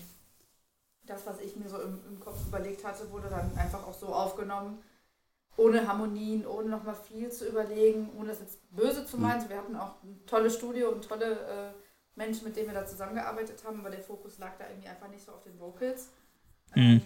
[1.04, 4.08] das, was ich mir so im, im Kopf überlegt hatte, wurde dann einfach auch so
[4.08, 4.82] aufgenommen,
[5.58, 9.44] ohne Harmonien, ohne nochmal viel zu überlegen, ohne das jetzt böse zu meinen.
[9.44, 9.50] Mhm.
[9.50, 11.74] Wir hatten auch ein tolles Studio und tolle
[12.16, 15.24] Menschen, mit denen wir da zusammengearbeitet haben, aber der Fokus lag da irgendwie einfach nicht
[15.24, 16.10] so auf den Vocals.
[16.76, 17.02] Mhm.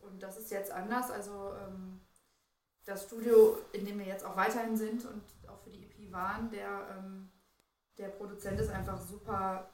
[0.00, 1.10] Und das ist jetzt anders.
[1.10, 2.00] Also ähm,
[2.84, 6.50] das Studio, in dem wir jetzt auch weiterhin sind und auch für die EP waren,
[6.50, 7.28] der, ähm,
[7.98, 9.70] der Produzent ist einfach super,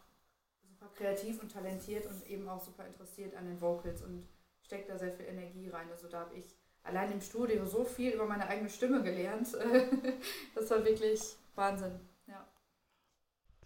[0.62, 4.28] super kreativ und talentiert und eben auch super interessiert an den Vocals und
[4.62, 5.88] steckt da sehr viel Energie rein.
[5.90, 6.44] Also da habe ich
[6.82, 9.48] allein im Studio so viel über meine eigene Stimme gelernt.
[10.54, 12.00] das war wirklich Wahnsinn.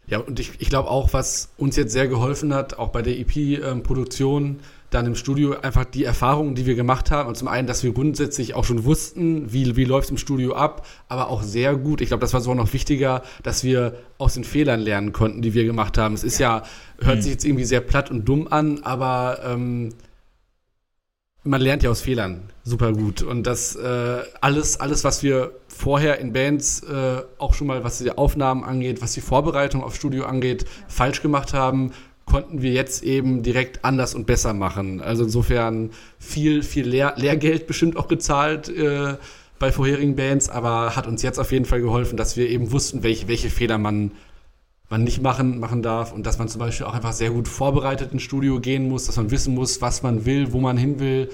[0.08, 0.18] Ja.
[0.18, 4.44] Und ich, ich glaube auch, was uns jetzt sehr geholfen hat, auch bei der EP-Produktion,
[4.44, 4.56] ähm,
[4.90, 7.28] dann im Studio einfach die Erfahrungen, die wir gemacht haben.
[7.28, 10.54] Und zum einen, dass wir grundsätzlich auch schon wussten, wie, wie läuft es im Studio
[10.54, 12.00] ab, aber auch sehr gut.
[12.00, 15.52] Ich glaube, das war so noch wichtiger, dass wir aus den Fehlern lernen konnten, die
[15.52, 16.14] wir gemacht haben.
[16.14, 17.22] Es ist ja, ja hört mhm.
[17.22, 19.90] sich jetzt irgendwie sehr platt und dumm an, aber ähm,
[21.44, 23.22] man lernt ja aus Fehlern super gut.
[23.22, 27.98] Und das äh, alles, alles, was wir vorher in Bands äh, auch schon mal, was
[27.98, 30.68] die Aufnahmen angeht, was die Vorbereitung auf Studio angeht, ja.
[30.88, 31.92] falsch gemacht haben,
[32.26, 35.00] konnten wir jetzt eben direkt anders und besser machen.
[35.00, 39.16] Also insofern viel, viel Lehr Lehrgeld bestimmt auch gezahlt äh,
[39.58, 43.02] bei vorherigen Bands, aber hat uns jetzt auf jeden Fall geholfen, dass wir eben wussten,
[43.02, 44.12] welche, welche Fehler man,
[44.88, 48.12] man nicht machen, machen darf und dass man zum Beispiel auch einfach sehr gut vorbereitet
[48.12, 51.30] ins Studio gehen muss, dass man wissen muss, was man will, wo man hin will,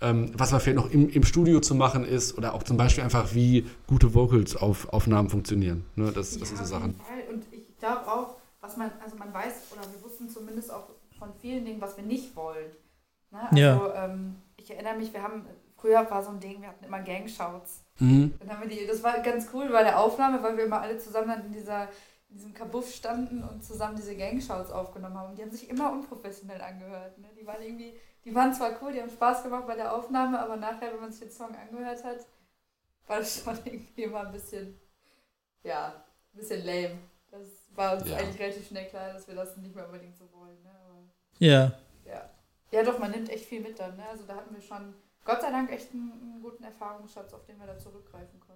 [0.00, 3.02] ähm, was man vielleicht noch im, im Studio zu machen ist oder auch zum Beispiel
[3.02, 5.84] einfach, wie gute Vocals-Aufnahmen funktionieren.
[5.96, 7.00] Ne, das, das ja, sind so Sachen.
[7.30, 11.30] Und ich glaube auch, was man, also man weiß, oder wir wussten zumindest auch von
[11.40, 12.70] vielen Dingen, was wir nicht wollen.
[13.30, 13.40] Ne?
[13.42, 14.04] Also, ja.
[14.04, 17.82] ähm, ich erinnere mich, wir haben, früher war so ein Ding, wir hatten immer Gangshouts.
[17.98, 18.34] Mhm.
[18.38, 20.98] Dann haben wir die, das war ganz cool bei der Aufnahme, weil wir immer alle
[20.98, 21.88] zusammen dann in dieser
[22.30, 25.34] in diesem Kabuff standen und zusammen diese Gangshouts aufgenommen haben.
[25.34, 27.18] Die haben sich immer unprofessionell angehört.
[27.18, 27.28] Ne?
[27.38, 30.56] Die waren irgendwie, die waren zwar cool, die haben Spaß gemacht bei der Aufnahme, aber
[30.56, 32.26] nachher, wenn man sich den Song angehört hat,
[33.06, 34.78] war das schon irgendwie immer ein bisschen,
[35.62, 36.98] ja, ein bisschen lame.
[37.30, 38.16] Das war uns ja.
[38.16, 40.62] eigentlich relativ schnell klar, dass wir das nicht mehr unbedingt so wollen.
[40.62, 40.70] Ne?
[40.70, 41.02] Aber,
[41.38, 41.72] ja.
[42.04, 42.30] ja.
[42.70, 43.96] Ja, doch, man nimmt echt viel mit dann.
[43.96, 44.04] Ne?
[44.06, 47.58] Also da hatten wir schon, Gott sei Dank, echt einen, einen guten Erfahrungsschatz, auf den
[47.58, 48.47] wir da zurückgreifen konnten.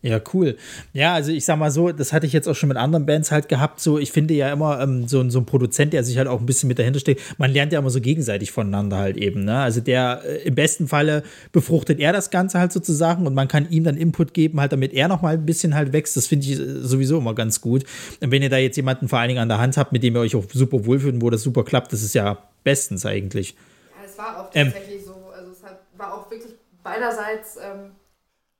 [0.00, 0.56] Ja, cool.
[0.92, 3.32] Ja, also ich sag mal so, das hatte ich jetzt auch schon mit anderen Bands
[3.32, 3.80] halt gehabt.
[3.80, 6.46] So, ich finde ja immer ähm, so, so ein Produzent, der sich halt auch ein
[6.46, 9.44] bisschen mit dahinter steht, man lernt ja immer so gegenseitig voneinander halt eben.
[9.44, 9.58] Ne?
[9.58, 13.68] Also der äh, im besten Falle befruchtet er das Ganze halt sozusagen und man kann
[13.70, 16.16] ihm dann Input geben, halt damit er noch mal ein bisschen halt wächst.
[16.16, 17.82] Das finde ich äh, sowieso immer ganz gut.
[18.20, 20.14] Und wenn ihr da jetzt jemanden vor allen Dingen an der Hand habt, mit dem
[20.14, 23.56] ihr euch auch super wohlfühlt und wo das super klappt, das ist ja bestens eigentlich.
[23.96, 25.14] Ja, es war auch ähm, tatsächlich ähm, so.
[25.36, 26.52] Also es hat, war auch wirklich
[26.84, 27.90] beiderseits ähm,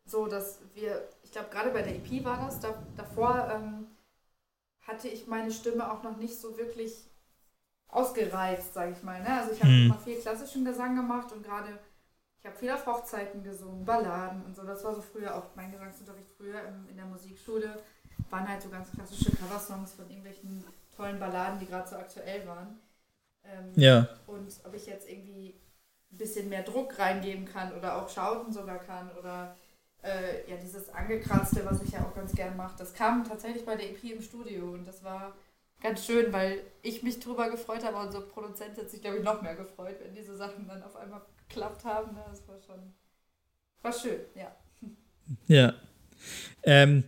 [0.04, 3.86] so, dass wir ich glaube, gerade bei der EP war das, da, davor ähm,
[4.86, 7.04] hatte ich meine Stimme auch noch nicht so wirklich
[7.88, 9.20] ausgereizt, sage ich mal.
[9.20, 9.28] Ne?
[9.38, 9.86] Also ich habe hm.
[9.86, 11.78] immer viel klassischen Gesang gemacht und gerade,
[12.40, 14.62] ich habe viel auf Hochzeiten gesungen, Balladen und so.
[14.62, 17.78] Das war so früher auch mein Gesangsunterricht früher im, in der Musikschule.
[18.30, 20.64] Waren halt so ganz klassische Coversongs von irgendwelchen
[20.96, 22.80] tollen Balladen, die gerade so aktuell waren.
[23.44, 24.08] Ähm, ja.
[24.26, 25.60] Und ob ich jetzt irgendwie
[26.10, 29.54] ein bisschen mehr Druck reingeben kann oder auch schauten sogar kann oder
[30.02, 33.76] äh, ja, dieses Angekratzte, was ich ja auch ganz gern mache, das kam tatsächlich bei
[33.76, 35.34] der EP im Studio und das war
[35.80, 39.24] ganz schön, weil ich mich drüber gefreut habe und unser Produzent hat sich, glaube ich,
[39.24, 42.14] noch mehr gefreut, wenn diese Sachen dann auf einmal geklappt haben.
[42.14, 42.24] Ne?
[42.30, 42.94] Das war schon,
[43.82, 44.54] war schön, ja.
[45.46, 45.74] Ja.
[46.62, 47.04] Ähm,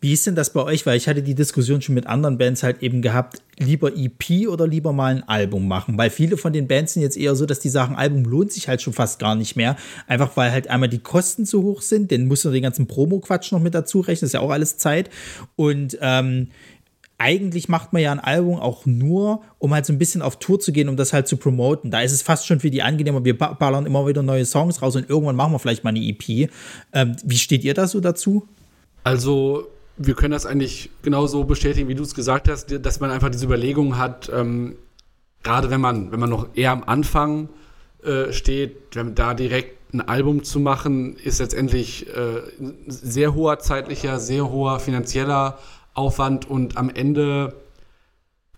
[0.00, 0.84] wie ist denn das bei euch?
[0.84, 4.66] Weil ich hatte die Diskussion schon mit anderen Bands halt eben gehabt, lieber EP oder
[4.66, 5.96] lieber mal ein Album machen?
[5.96, 8.68] Weil viele von den Bands sind jetzt eher so, dass die sagen, Album lohnt sich
[8.68, 9.76] halt schon fast gar nicht mehr.
[10.06, 13.52] Einfach weil halt einmal die Kosten zu hoch sind, dann musst du den ganzen Promo-Quatsch
[13.52, 15.10] noch mit dazu rechnen, ist ja auch alles Zeit.
[15.56, 16.48] Und ähm,
[17.18, 20.60] eigentlich macht man ja ein Album auch nur, um halt so ein bisschen auf Tour
[20.60, 21.90] zu gehen, um das halt zu promoten.
[21.90, 23.24] Da ist es fast schon für die angenehmer.
[23.24, 26.50] Wir ballern immer wieder neue Songs raus und irgendwann machen wir vielleicht mal eine EP.
[26.92, 28.46] Ähm, wie steht ihr da so dazu?
[29.02, 33.30] Also wir können das eigentlich genauso bestätigen, wie du es gesagt hast, dass man einfach
[33.30, 34.76] diese Überlegung hat, ähm,
[35.42, 37.48] gerade wenn man, wenn man noch eher am Anfang
[38.02, 42.42] äh, steht, wenn da direkt ein Album zu machen, ist letztendlich äh,
[42.86, 45.58] sehr hoher zeitlicher, sehr hoher finanzieller
[45.94, 47.54] Aufwand und am Ende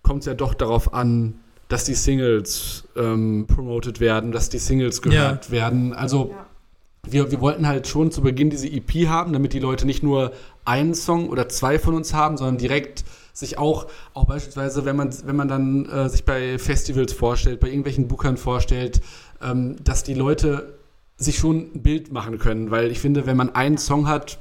[0.02, 1.34] kommt es ja doch darauf an,
[1.68, 5.52] dass die Singles ähm, promoted werden, dass die Singles gehört ja.
[5.52, 5.92] werden.
[5.92, 6.47] Also ja
[7.12, 10.32] wir, wir wollten halt schon zu Beginn diese EP haben, damit die Leute nicht nur
[10.64, 15.14] einen Song oder zwei von uns haben, sondern direkt sich auch, auch beispielsweise, wenn man,
[15.24, 19.00] wenn man dann äh, sich bei Festivals vorstellt, bei irgendwelchen Bookern vorstellt,
[19.42, 20.74] ähm, dass die Leute
[21.16, 24.38] sich schon ein Bild machen können, weil ich finde, wenn man einen Song hat,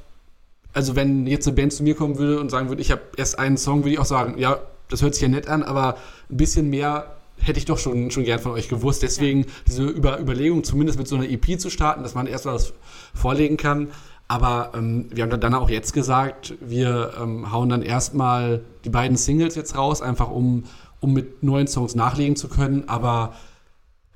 [0.72, 3.38] also wenn jetzt eine Band zu mir kommen würde und sagen würde, ich habe erst
[3.38, 5.96] einen Song, würde ich auch sagen, ja, das hört sich ja nett an, aber
[6.30, 9.02] ein bisschen mehr hätte ich doch schon, schon gern von euch gewusst.
[9.02, 12.72] Deswegen diese Über Überlegung, zumindest mit so einer EP zu starten, dass man erst was
[13.14, 13.88] vorlegen kann.
[14.28, 19.16] Aber ähm, wir haben dann auch jetzt gesagt, wir ähm, hauen dann erstmal die beiden
[19.16, 20.64] Singles jetzt raus, einfach um,
[21.00, 22.84] um mit neuen Songs nachlegen zu können.
[22.88, 23.32] Aber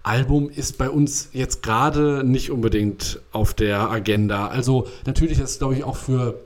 [0.02, 4.48] Album ist bei uns jetzt gerade nicht unbedingt auf der Agenda.
[4.48, 6.40] Also natürlich ist es, glaube ich, auch für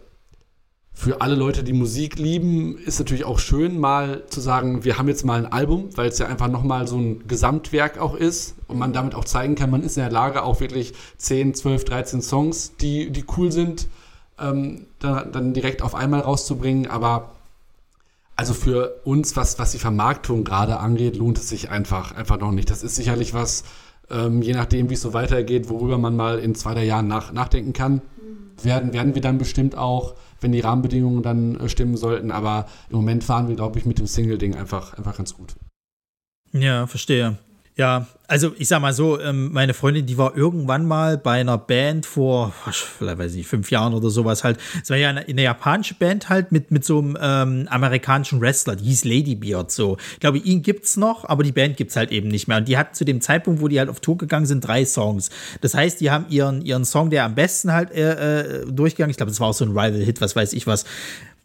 [0.98, 5.08] für alle Leute, die Musik lieben, ist natürlich auch schön, mal zu sagen, wir haben
[5.08, 8.78] jetzt mal ein Album, weil es ja einfach nochmal so ein Gesamtwerk auch ist und
[8.78, 12.22] man damit auch zeigen kann, man ist in der Lage, auch wirklich 10, 12, 13
[12.22, 13.88] Songs, die, die cool sind,
[14.40, 16.86] ähm, dann, dann direkt auf einmal rauszubringen.
[16.86, 17.32] Aber
[18.34, 22.52] also für uns, was, was die Vermarktung gerade angeht, lohnt es sich einfach, einfach noch
[22.52, 22.70] nicht.
[22.70, 23.64] Das ist sicherlich was,
[24.10, 27.34] ähm, je nachdem, wie es so weitergeht, worüber man mal in zwei, drei Jahren nach,
[27.34, 28.00] nachdenken kann,
[28.62, 32.30] werden, werden wir dann bestimmt auch wenn die Rahmenbedingungen dann äh, stimmen sollten.
[32.30, 35.54] Aber im Moment fahren wir, glaube ich, mit dem Single-Ding einfach, einfach ganz gut.
[36.52, 37.38] Ja, verstehe.
[37.78, 41.58] Ja, also ich sag mal so, ähm, meine Freundin, die war irgendwann mal bei einer
[41.58, 44.58] Band vor, vielleicht weiß ich, fünf Jahren oder sowas halt.
[44.82, 48.76] Es war ja eine, eine japanische Band halt mit, mit so einem ähm, amerikanischen Wrestler,
[48.76, 49.98] die hieß Ladybeard so.
[50.14, 52.56] Ich glaube, ihn gibt's noch, aber die Band gibt's halt eben nicht mehr.
[52.56, 55.28] Und die hatten zu dem Zeitpunkt, wo die halt auf Tour gegangen sind, drei Songs.
[55.60, 59.18] Das heißt, die haben ihren, ihren Song, der am besten halt äh, äh durchgegangen, ich
[59.18, 60.86] glaube, das war auch so ein Rival-Hit, was weiß ich was,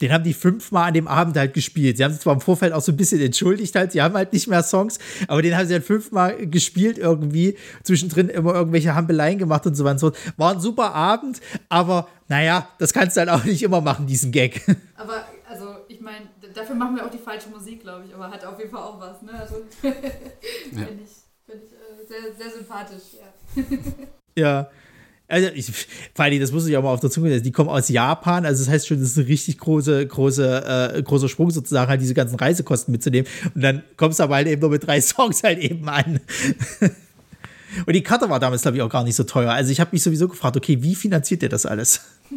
[0.01, 1.97] den haben die fünfmal an dem Abend halt gespielt.
[1.97, 4.33] Sie haben sich zwar im Vorfeld auch so ein bisschen entschuldigt halt, sie haben halt
[4.33, 9.37] nicht mehr Songs, aber den haben sie halt fünfmal gespielt irgendwie, zwischendrin immer irgendwelche Hampeleien
[9.37, 9.99] gemacht und so weiter.
[9.99, 10.11] So.
[10.37, 14.31] War ein super Abend, aber naja, das kannst du halt auch nicht immer machen, diesen
[14.31, 14.61] Gag.
[14.95, 18.45] Aber, also, ich meine, dafür machen wir auch die falsche Musik, glaube ich, aber hat
[18.45, 19.31] auf jeden Fall auch was, ne?
[19.33, 19.89] Also, ja.
[19.89, 21.09] finde ich,
[21.45, 24.41] find ich äh, sehr, sehr sympathisch, ja.
[24.41, 24.69] ja.
[25.31, 25.71] Also ich,
[26.13, 28.65] vor allem, das muss ich auch mal auf der Zunge, die kommen aus Japan, also
[28.65, 32.13] das heißt schon, das ist ein richtig große, große, äh, großer Sprung sozusagen, halt diese
[32.13, 33.31] ganzen Reisekosten mitzunehmen.
[33.55, 36.19] Und dann kommst du aber halt eben nur mit drei Songs halt eben an.
[37.85, 39.53] Und die Karte war damals, glaube ich, auch gar nicht so teuer.
[39.53, 42.01] Also ich habe mich sowieso gefragt, okay, wie finanziert ihr das alles?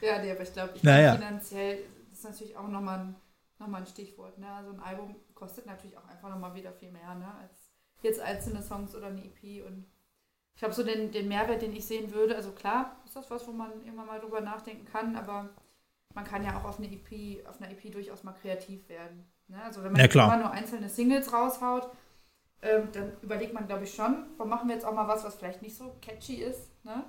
[0.00, 1.16] ja, nee, aber ich glaube, naja.
[1.16, 1.78] finanziell
[2.12, 3.14] ist natürlich auch nochmal ein,
[3.58, 4.38] noch ein Stichwort.
[4.38, 4.46] Ne?
[4.48, 7.26] Also ein Album kostet natürlich auch einfach nochmal wieder viel mehr, ne?
[7.42, 9.84] als jetzt einzelne Songs oder eine EP und
[10.58, 13.46] ich glaube, so den, den Mehrwert, den ich sehen würde, also klar, ist das was,
[13.46, 15.50] wo man irgendwann mal drüber nachdenken kann, aber
[16.16, 19.24] man kann ja auch auf eine EP, auf einer EP durchaus mal kreativ werden.
[19.46, 19.62] Ne?
[19.62, 21.88] Also wenn man ja, immer nur einzelne Singles raushaut,
[22.62, 25.36] ähm, dann überlegt man, glaube ich, schon, warum machen wir jetzt auch mal was, was
[25.36, 26.72] vielleicht nicht so catchy ist.
[26.84, 27.04] Ne?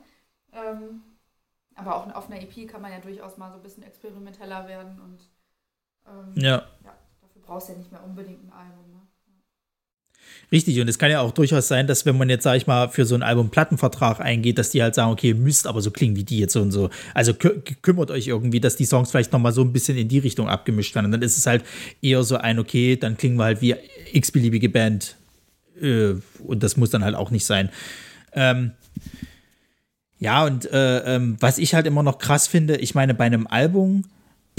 [0.53, 1.01] Ähm,
[1.73, 5.01] aber auch auf einer EP kann man ja durchaus mal so ein bisschen experimenteller werden
[5.01, 5.27] und
[6.05, 6.67] ähm, ja.
[6.83, 6.95] ja.
[7.19, 8.91] dafür brauchst du ja nicht mehr unbedingt ein Album.
[8.91, 8.98] Ne?
[10.51, 12.89] Richtig, und es kann ja auch durchaus sein, dass wenn man jetzt, sag ich mal,
[12.89, 16.15] für so ein Album Plattenvertrag eingeht, dass die halt sagen, okay, müsst aber so klingen
[16.15, 16.89] wie die jetzt so und so.
[17.13, 20.19] Also kü kümmert euch irgendwie, dass die Songs vielleicht nochmal so ein bisschen in die
[20.19, 21.05] Richtung abgemischt werden.
[21.05, 21.63] Und dann ist es halt
[22.01, 23.75] eher so ein, okay, dann klingen wir halt wie
[24.11, 25.15] x-beliebige Band.
[25.81, 27.69] Äh, und das muss dann halt auch nicht sein.
[28.33, 28.71] Ähm,
[30.19, 33.47] ja, und äh, ähm, was ich halt immer noch krass finde, ich meine, bei einem
[33.47, 34.03] Album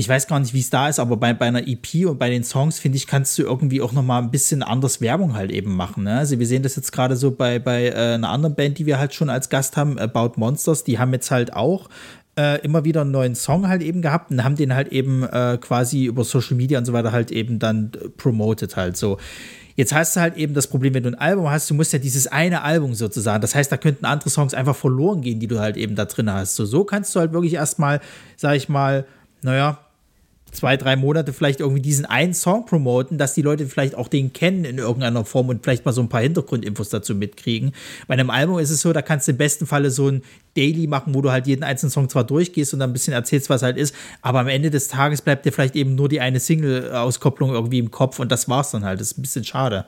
[0.01, 2.31] ich weiß gar nicht, wie es da ist, aber bei, bei einer EP und bei
[2.31, 5.53] den Songs, finde ich, kannst du irgendwie auch noch mal ein bisschen anders Werbung halt
[5.53, 6.05] eben machen.
[6.05, 6.17] Ne?
[6.17, 8.99] Also wir sehen das jetzt gerade so bei, bei äh, einer anderen Band, die wir
[8.99, 11.91] halt schon als Gast haben, About Monsters, die haben jetzt halt auch
[12.39, 15.59] äh, immer wieder einen neuen Song halt eben gehabt und haben den halt eben äh,
[15.61, 19.19] quasi über Social Media und so weiter halt eben dann äh, promoted halt so.
[19.77, 21.99] Jetzt hast du halt eben das Problem, wenn du ein Album hast, du musst ja
[21.99, 23.43] dieses eine Album sozusagen.
[23.43, 26.33] Das heißt, da könnten andere Songs einfach verloren gehen, die du halt eben da drin
[26.33, 26.57] hast.
[26.57, 28.01] So, so kannst du halt wirklich erstmal,
[28.37, 29.05] sag ich mal,
[29.43, 29.79] naja,
[30.53, 34.33] zwei, drei Monate vielleicht irgendwie diesen einen Song promoten, dass die Leute vielleicht auch den
[34.33, 37.73] kennen in irgendeiner Form und vielleicht mal so ein paar Hintergrundinfos dazu mitkriegen.
[38.07, 40.23] Bei einem Album ist es so, da kannst du im besten Falle so ein
[40.57, 43.51] Daily machen, wo du halt jeden einzelnen Song zwar durchgehst und dann ein bisschen erzählst,
[43.51, 46.41] was halt ist, aber am Ende des Tages bleibt dir vielleicht eben nur die eine
[46.41, 49.01] Single-Auskopplung irgendwie im Kopf und das war's dann halt.
[49.01, 49.87] Das ist ein bisschen schade.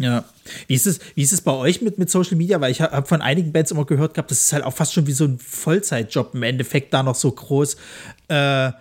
[0.00, 0.24] Ja.
[0.66, 2.58] Wie ist es, wie ist es bei euch mit, mit Social Media?
[2.58, 5.06] Weil ich habe von einigen Bands immer gehört gehabt, das ist halt auch fast schon
[5.06, 7.76] wie so ein Vollzeitjob im Endeffekt, da noch so groß
[8.28, 8.72] äh,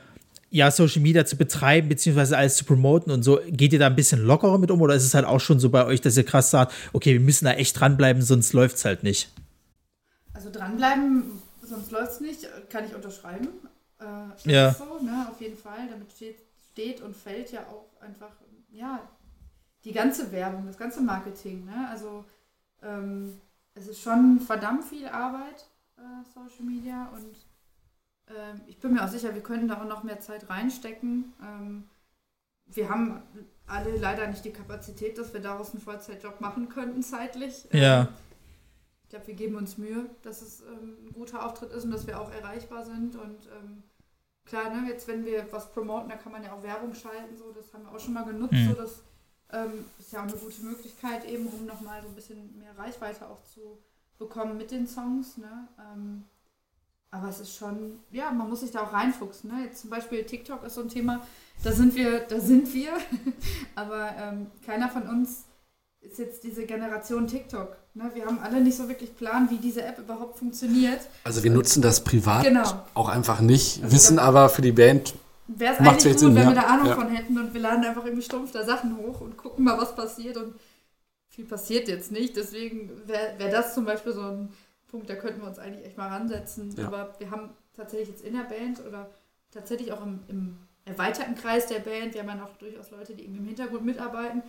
[0.49, 3.41] ja, Social Media zu betreiben, beziehungsweise alles zu promoten und so.
[3.49, 5.69] Geht ihr da ein bisschen lockerer mit um oder ist es halt auch schon so
[5.69, 8.85] bei euch, dass ihr krass sagt, okay, wir müssen da echt dranbleiben, sonst läuft es
[8.85, 9.29] halt nicht?
[10.33, 11.23] Also dranbleiben,
[11.61, 13.49] sonst läuft es nicht, kann ich unterschreiben.
[13.99, 14.73] Äh, ja.
[14.73, 15.79] So, ne, auf jeden Fall.
[15.91, 16.37] Damit steht,
[16.71, 18.31] steht und fällt ja auch einfach,
[18.71, 19.01] ja,
[19.89, 21.65] die ganze Werbung, das ganze Marketing.
[21.65, 21.87] Ne?
[21.89, 22.23] Also
[22.83, 23.41] ähm,
[23.73, 27.09] es ist schon verdammt viel Arbeit, äh, Social Media.
[27.15, 27.35] Und
[28.27, 31.33] ähm, ich bin mir auch sicher, wir könnten da auch noch mehr Zeit reinstecken.
[31.41, 31.89] Ähm,
[32.67, 33.23] wir haben
[33.65, 37.67] alle leider nicht die Kapazität, dass wir daraus einen Vollzeitjob machen könnten zeitlich.
[37.71, 38.01] Ja.
[38.01, 38.07] Ähm,
[39.03, 42.05] ich glaube, wir geben uns Mühe, dass es ähm, ein guter Auftritt ist und dass
[42.05, 43.15] wir auch erreichbar sind.
[43.15, 43.81] Und ähm,
[44.45, 47.51] klar, ne, jetzt wenn wir was promoten, da kann man ja auch Werbung schalten, so,
[47.51, 48.53] das haben wir auch schon mal genutzt.
[48.53, 48.67] Mhm.
[48.67, 49.03] So, das
[49.51, 53.25] ähm, ist ja auch eine gute Möglichkeit, eben um nochmal so ein bisschen mehr Reichweite
[53.27, 53.77] auch zu
[54.17, 55.37] bekommen mit den Songs.
[55.37, 55.67] Ne?
[55.79, 56.23] Ähm,
[57.11, 59.49] aber es ist schon, ja, man muss sich da auch reinfuchsen.
[59.51, 59.65] Ne?
[59.65, 61.21] Jetzt zum Beispiel TikTok ist so ein Thema,
[61.63, 62.91] da sind wir, da sind wir,
[63.75, 65.45] aber ähm, keiner von uns
[66.01, 67.75] ist jetzt diese Generation TikTok.
[67.95, 68.11] Ne?
[68.13, 71.01] Wir haben alle nicht so wirklich Plan, wie diese App überhaupt funktioniert.
[71.23, 72.83] Also wir nutzen das privat Genau.
[72.93, 75.15] auch einfach nicht, Also wissen da- aber für die Band,
[75.51, 76.49] Wäre es eigentlich gut, Sinn, wenn ja.
[76.49, 76.95] wir da Ahnung Ja.
[76.95, 79.95] von hätten und wir laden einfach irgendwie stumpf da Sachen hoch und gucken mal, was
[79.95, 80.53] passiert und
[81.27, 82.35] viel passiert jetzt nicht.
[82.37, 84.53] Deswegen wäre wär das zum Beispiel so ein
[84.87, 86.75] Punkt, da könnten wir uns eigentlich echt mal ransetzen.
[86.77, 86.87] Ja.
[86.87, 89.09] Aber wir haben tatsächlich jetzt in der Band oder
[89.51, 93.23] tatsächlich auch im, im erweiterten Kreis der Band, wir haben ja noch durchaus Leute, die
[93.23, 94.43] irgendwie im Hintergrund mitarbeiten,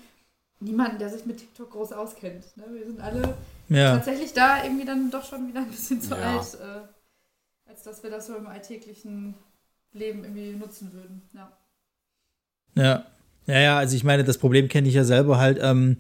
[0.60, 2.56] niemanden, der sich mit TikTok groß auskennt.
[2.56, 2.64] Ne?
[2.72, 3.36] Wir sind alle
[3.68, 3.94] Ja.
[3.96, 6.36] tatsächlich da irgendwie dann doch schon wieder ein bisschen zu Ja.
[6.38, 9.34] alt, äh, als dass wir das so im alltäglichen
[9.92, 11.22] Leben irgendwie nutzen würden.
[11.34, 11.52] Ja.
[12.76, 13.06] Ja.
[13.46, 15.58] Ja, ja, also ich meine, das Problem kenne ich ja selber halt.
[15.60, 15.96] Ähm,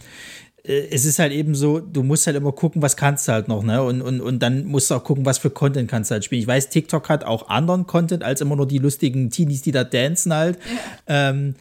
[0.62, 3.48] äh, es ist halt eben so, du musst halt immer gucken, was kannst du halt
[3.48, 3.82] noch, ne?
[3.82, 6.42] Und, und, und dann musst du auch gucken, was für Content kannst du halt spielen.
[6.42, 9.84] Ich weiß, TikTok hat auch anderen Content als immer nur die lustigen Teenies, die da
[9.84, 10.58] dancen halt.
[11.06, 11.54] Ähm,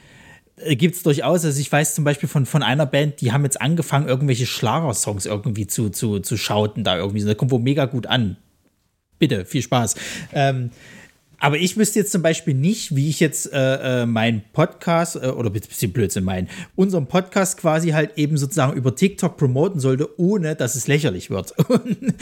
[0.58, 1.46] gibt es durchaus.
[1.46, 5.26] Also ich weiß zum Beispiel von, von einer Band, die haben jetzt angefangen, irgendwelche Schlagersongs
[5.26, 7.24] irgendwie zu, zu, zu schauten da irgendwie.
[7.24, 8.38] Das kommt wohl mega gut an.
[9.18, 9.96] Bitte, viel Spaß.
[10.34, 10.72] Ähm,
[11.40, 15.28] aber ich wüsste jetzt zum Beispiel nicht, wie ich jetzt äh, äh, meinen Podcast, äh,
[15.28, 20.56] oder bisschen Blödsinn meinen, unseren Podcast quasi halt eben sozusagen über TikTok promoten sollte, ohne
[20.56, 21.54] dass es lächerlich wird.
[21.70, 22.14] Und,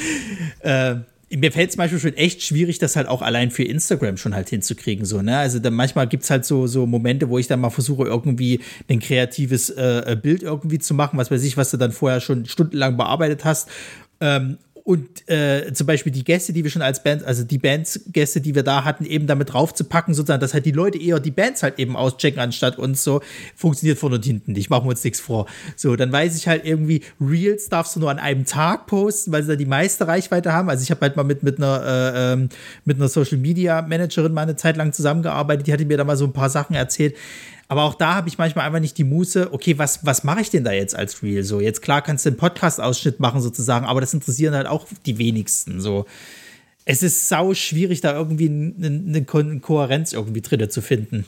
[0.61, 0.95] äh,
[1.29, 4.33] mir fällt es zum Beispiel schon echt schwierig, das halt auch allein für Instagram schon
[4.33, 5.05] halt hinzukriegen.
[5.05, 5.37] So, ne?
[5.37, 8.61] Also dann manchmal gibt es halt so, so Momente, wo ich dann mal versuche, irgendwie
[8.87, 12.45] ein kreatives äh, Bild irgendwie zu machen, was weiß ich, was du dann vorher schon
[12.45, 13.67] stundenlang bearbeitet hast.
[14.21, 18.39] Ähm, und äh, zum Beispiel die Gäste, die wir schon als Band, also die Bands-Gäste,
[18.39, 21.61] die wir da hatten, eben damit draufzupacken, sozusagen, dass halt die Leute eher die Bands
[21.61, 23.19] halt eben auschecken, anstatt uns so,
[23.53, 25.45] funktioniert vorne und hinten nicht, machen wir uns nichts vor.
[25.75, 29.43] So, dann weiß ich halt irgendwie, Reels darfst du nur an einem Tag posten, weil
[29.43, 30.69] sie da die meiste Reichweite haben.
[30.69, 32.47] Also ich habe halt mal mit, mit einer, äh, ähm,
[32.85, 36.31] mit einer Social-Media-Managerin mal eine Zeit lang zusammengearbeitet, die hatte mir da mal so ein
[36.31, 37.13] paar Sachen erzählt.
[37.69, 40.49] Aber auch da habe ich manchmal einfach nicht die Muße, okay, was, was mache ich
[40.49, 41.43] denn da jetzt als Reel?
[41.43, 45.17] So, jetzt klar kannst du einen Podcast-Ausschnitt machen sozusagen, aber das interessieren halt auch die
[45.17, 45.81] wenigsten.
[45.81, 46.05] So,
[46.85, 51.25] es ist sau schwierig, da irgendwie eine, eine Ko Kohärenz irgendwie drin zu finden.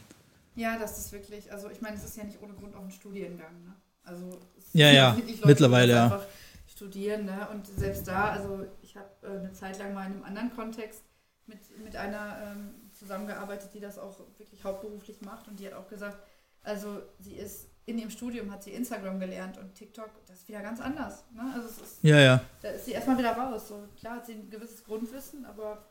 [0.56, 2.92] Ja, das ist wirklich, also ich meine, es ist ja nicht ohne Grund auch ein
[2.92, 3.74] Studiengang, ne?
[4.04, 6.04] Also es Ja, sind ja, wirklich Leute, mittlerweile, ja.
[6.06, 6.26] einfach
[6.68, 7.48] Studieren, ne?
[7.52, 11.02] Und selbst da, also ich habe äh, eine Zeit lang mal in einem anderen Kontext
[11.48, 15.88] mit, mit einer ähm, zusammengearbeitet, die das auch wirklich hauptberuflich macht und die hat auch
[15.90, 16.18] gesagt,
[16.64, 20.62] also sie ist in ihrem Studium hat sie Instagram gelernt und TikTok, das ist wieder
[20.62, 21.24] ganz anders.
[21.34, 21.42] Ne?
[21.56, 22.42] Also es ist, Ja, ja.
[22.62, 23.68] da ist sie erstmal wieder raus.
[23.68, 25.90] So, klar hat sie ein gewisses Grundwissen, aber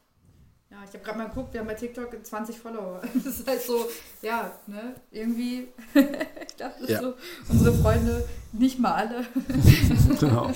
[0.71, 3.01] ja, ich habe gerade mal geguckt, wir haben bei TikTok 20 Follower.
[3.15, 3.89] Das ist halt so,
[4.23, 7.01] ja, ne, irgendwie, ich dachte Ja.
[7.01, 7.15] so,
[7.49, 9.27] unsere Freunde, nicht mal alle.
[10.21, 10.53] genau.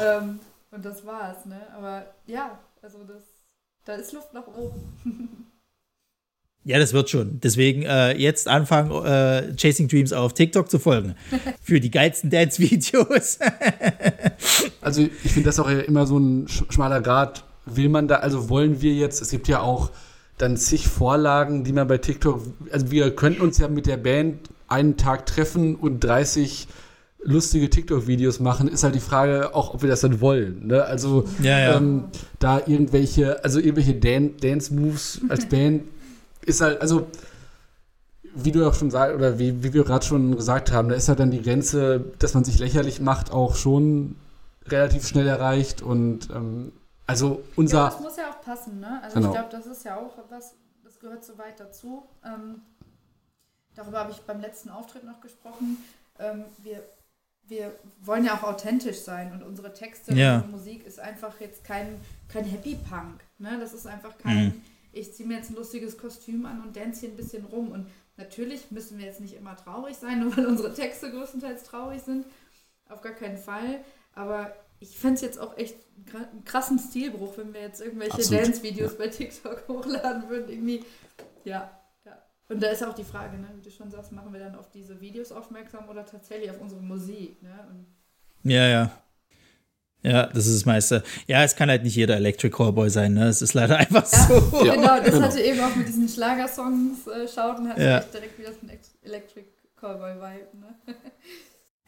[0.00, 0.38] ähm,
[0.70, 1.66] und das war's, ne?
[1.74, 3.22] Aber ja, also das,
[3.84, 5.50] da ist Luft nach oben.
[6.68, 7.38] Ja, das wird schon.
[7.42, 11.14] Deswegen äh, jetzt anfangen, äh, Chasing Dreams auf TikTok zu folgen.
[11.62, 13.38] Für die geilsten Dance-Videos.
[14.80, 17.44] Also ich finde das auch immer so ein sch- schmaler Grad.
[17.66, 19.90] Will man da, also wollen wir jetzt, es gibt ja auch
[20.38, 24.48] dann zig Vorlagen, die man bei TikTok, also wir könnten uns ja mit der Band
[24.68, 26.68] einen Tag treffen und 30
[27.24, 30.68] lustige TikTok-Videos machen, ist halt die Frage auch, ob wir das dann wollen.
[30.68, 30.84] Ne?
[30.84, 31.76] Also Ja, ja.
[31.76, 32.04] Ähm,
[32.38, 35.82] da irgendwelche, also irgendwelche Dan Dance-Moves als Band
[36.46, 37.08] ist halt, also
[38.34, 41.08] wie du auch schon sagst, oder wie, wie wir gerade schon gesagt haben, da ist
[41.08, 44.16] halt dann die Grenze, dass man sich lächerlich macht, auch schon
[44.66, 45.80] relativ schnell erreicht.
[45.82, 46.72] Und ähm,
[47.06, 47.78] also unser.
[47.78, 49.00] Ja, das muss ja auch passen, ne?
[49.02, 49.28] Also Genau.
[49.28, 50.54] ich glaube, das ist ja auch was,
[50.84, 52.02] das gehört so weit dazu.
[52.24, 52.60] Ähm,
[53.74, 55.78] darüber habe ich beim letzten Auftritt noch gesprochen.
[56.18, 56.82] Ähm, wir,
[57.48, 60.36] wir wollen ja auch authentisch sein und unsere Texte, Ja.
[60.36, 63.20] unsere Musik ist einfach jetzt kein, kein Happy Punk.
[63.38, 63.56] Ne?
[63.60, 64.52] Das ist einfach kein, Mhm.
[64.96, 67.70] Ich ziehe mir jetzt ein lustiges Kostüm an und dance hier ein bisschen rum.
[67.70, 72.02] Und natürlich müssen wir jetzt nicht immer traurig sein, nur weil unsere Texte größtenteils traurig
[72.02, 72.26] sind.
[72.88, 73.84] Auf gar keinen Fall.
[74.14, 75.76] Aber ich fände es jetzt auch echt
[76.14, 78.16] einen krassen Stilbruch, wenn wir jetzt irgendwelche.
[78.16, 80.48] Dance-Videos bei TikTok hochladen würden.
[80.50, 80.84] Irgendwie,
[81.44, 81.70] ja,
[82.04, 82.22] ja.
[82.48, 84.70] Und da ist auch die Frage, ne, wie du schon sagst, machen wir dann auf
[84.70, 87.42] diese Videos aufmerksam oder tatsächlich auf unsere Musik?
[87.42, 87.66] Ne?
[87.70, 87.86] Und
[88.50, 89.02] Ja, ja.
[90.06, 91.02] Ja, das ist das meiste.
[91.26, 93.26] Ja, es kann halt nicht jeder Electric Callboy sein, ne?
[93.28, 94.40] Es ist leider einfach Ja, so.
[94.62, 95.22] genau, das genau.
[95.22, 97.98] hatte eben auch mit diesen Schlagersongs äh, schaut und hatte Ja.
[97.98, 99.46] echt direkt wieder so ein Ex- Electric
[99.80, 100.94] Callboy-Vibe, ne?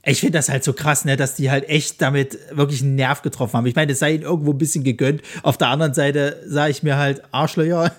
[0.05, 3.21] Ich finde das halt so krass, ne, dass die halt echt damit wirklich einen Nerv
[3.21, 3.67] getroffen haben.
[3.67, 5.21] Ich meine, es sei ihnen irgendwo ein bisschen gegönnt.
[5.43, 7.93] Auf der anderen Seite sage ich mir halt Arschlöcher.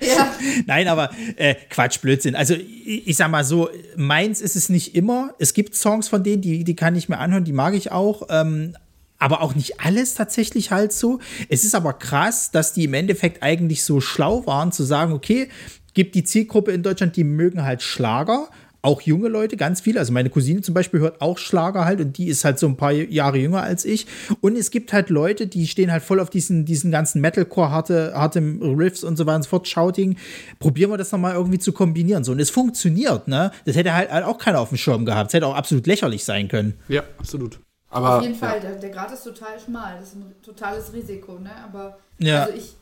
[0.00, 0.32] Ja,
[0.66, 2.36] Nein, aber äh, Quatsch, Blödsinn.
[2.36, 5.34] Also ich, ich sag mal so, meins ist es nicht immer.
[5.40, 8.28] Es gibt Songs von denen, die, die kann ich mir anhören, die mag ich auch.
[8.30, 8.76] Ähm,
[9.18, 11.18] aber auch nicht alles tatsächlich halt so.
[11.48, 15.48] Es ist aber krass, dass die im Endeffekt eigentlich so schlau waren, zu sagen, okay,
[15.94, 18.48] gibt die Zielgruppe in Deutschland, die mögen halt Schlager.
[18.80, 19.98] Auch junge Leute, ganz viele.
[19.98, 22.76] Also meine Cousine zum Beispiel hört auch Schlager halt und die ist halt so ein
[22.76, 24.06] paar Jahre jünger als ich.
[24.40, 28.12] Und es gibt halt Leute, die stehen halt voll auf diesen, diesen ganzen Metalcore, harte,
[28.14, 30.16] harte Riffs und so weiter und so fort, Shouting.
[30.60, 32.22] Probieren wir das nochmal irgendwie zu kombinieren.
[32.22, 33.50] So, und es funktioniert, ne?
[33.64, 35.30] Das hätte halt, halt auch keiner auf dem Schirm gehabt.
[35.30, 36.74] Das hätte auch absolut lächerlich sein können.
[36.88, 37.58] Ja, absolut.
[37.90, 38.54] Aber auf jeden Fall.
[38.56, 38.60] Ja.
[38.60, 39.98] Der, der Grad ist total schmal.
[39.98, 41.54] Das ist ein totales Risiko, ne?
[41.64, 42.42] Aber Ja.
[42.44, 42.76] also ich,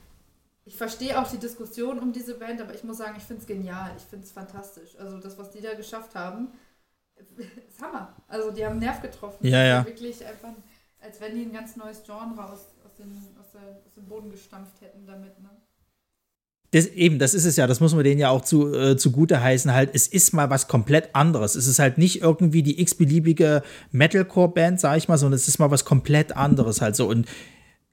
[0.64, 3.46] ich verstehe auch die Diskussion um diese Band, aber ich muss sagen, ich finde es
[3.46, 3.92] genial.
[3.96, 4.96] Ich finde es fantastisch.
[4.98, 6.48] Also das, was die da geschafft haben,
[7.16, 8.14] ist Hammer.
[8.28, 9.46] Also die haben Nerv getroffen.
[9.46, 9.78] Ja, ja.
[9.78, 10.50] Also Wirklich einfach,
[11.00, 14.30] als wenn die ein ganz neues Genre aus, aus, den, aus, der, aus dem Boden
[14.30, 15.50] gestampft hätten damit, ne?
[16.72, 19.40] Das, eben, das ist es ja, das muss man denen ja auch zu, äh, zugute
[19.40, 21.54] heißen, halt, es ist mal was komplett anderes.
[21.54, 23.62] Es ist halt nicht irgendwie die x-beliebige
[23.92, 27.08] Metalcore-Band, sag ich mal, sondern es ist mal was komplett anderes halt so.
[27.08, 27.26] Und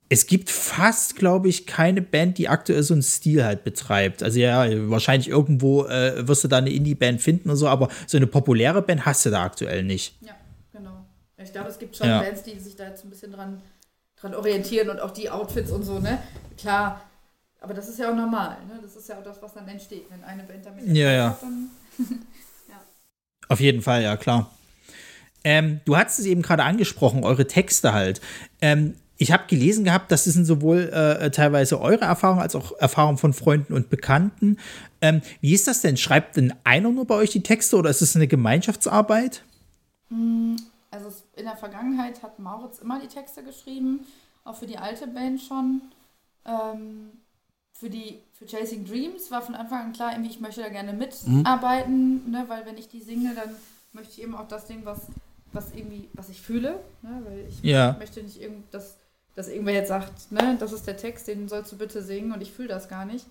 [0.09, 4.21] es gibt fast, glaube ich, keine Band, die aktuell so einen Stil halt betreibt.
[4.21, 8.17] Also ja, wahrscheinlich irgendwo äh, wirst du da eine Indie-Band finden und so, aber so
[8.17, 10.15] eine populäre Band hast du da aktuell nicht.
[10.21, 10.33] Ja,
[10.71, 11.05] genau.
[11.37, 12.21] Ich glaube, es gibt schon Ja.
[12.21, 13.61] Bands, die sich da jetzt ein bisschen dran,
[14.15, 16.19] dran orientieren und auch die Outfits und so, ne?
[16.57, 17.01] Klar,
[17.63, 18.79] aber das ist ja auch normal, ne?
[18.81, 21.29] Das ist ja auch das, was dann entsteht, wenn eine Band damit Ja, ja.
[21.29, 21.69] hat, dann
[23.49, 24.49] Auf jeden Fall, ja, klar.
[25.43, 28.21] Ähm, du hast es eben gerade angesprochen, eure Texte halt.
[28.61, 33.17] Ähm, ich habe gelesen gehabt, das sind sowohl äh, teilweise eure Erfahrungen als auch Erfahrungen
[33.17, 34.57] von Freunden und Bekannten.
[35.01, 35.97] Ähm, wie ist das denn?
[35.97, 39.43] Schreibt denn einer nur bei euch die Texte oder ist es eine Gemeinschaftsarbeit?
[40.91, 44.05] Also es- in der Vergangenheit hat Mauritz immer die Texte geschrieben,
[44.45, 45.81] auch für die alte Band schon.
[46.45, 47.11] Ähm,
[47.73, 50.93] für die für Chasing Dreams war von Anfang an klar, irgendwie ich möchte da gerne
[50.93, 53.49] mitarbeiten, ne, weil wenn ich die singe, dann
[53.93, 54.99] möchte ich eben auch das singen, was,
[55.51, 57.95] was irgendwie, was ich fühle, ne, weil ich Ja.
[57.99, 58.97] möchte nicht irgend, dass,
[59.35, 62.41] dass irgendwer jetzt sagt, ne, das ist der Text, den sollst du bitte singen und
[62.41, 63.25] ich fühle das gar nicht.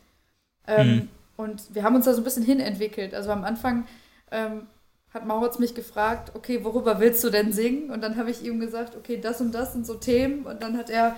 [0.66, 1.08] Ähm, Mhm.
[1.38, 3.14] Und wir haben uns da so ein bisschen hinentwickelt.
[3.14, 3.86] Also am Anfang
[4.30, 4.66] ähm,
[5.14, 7.90] hat Mauritz mich gefragt, okay, worüber willst du denn singen?
[7.90, 10.44] Und dann habe ich ihm gesagt, okay, das und das sind so Themen.
[10.44, 11.16] Und dann hat er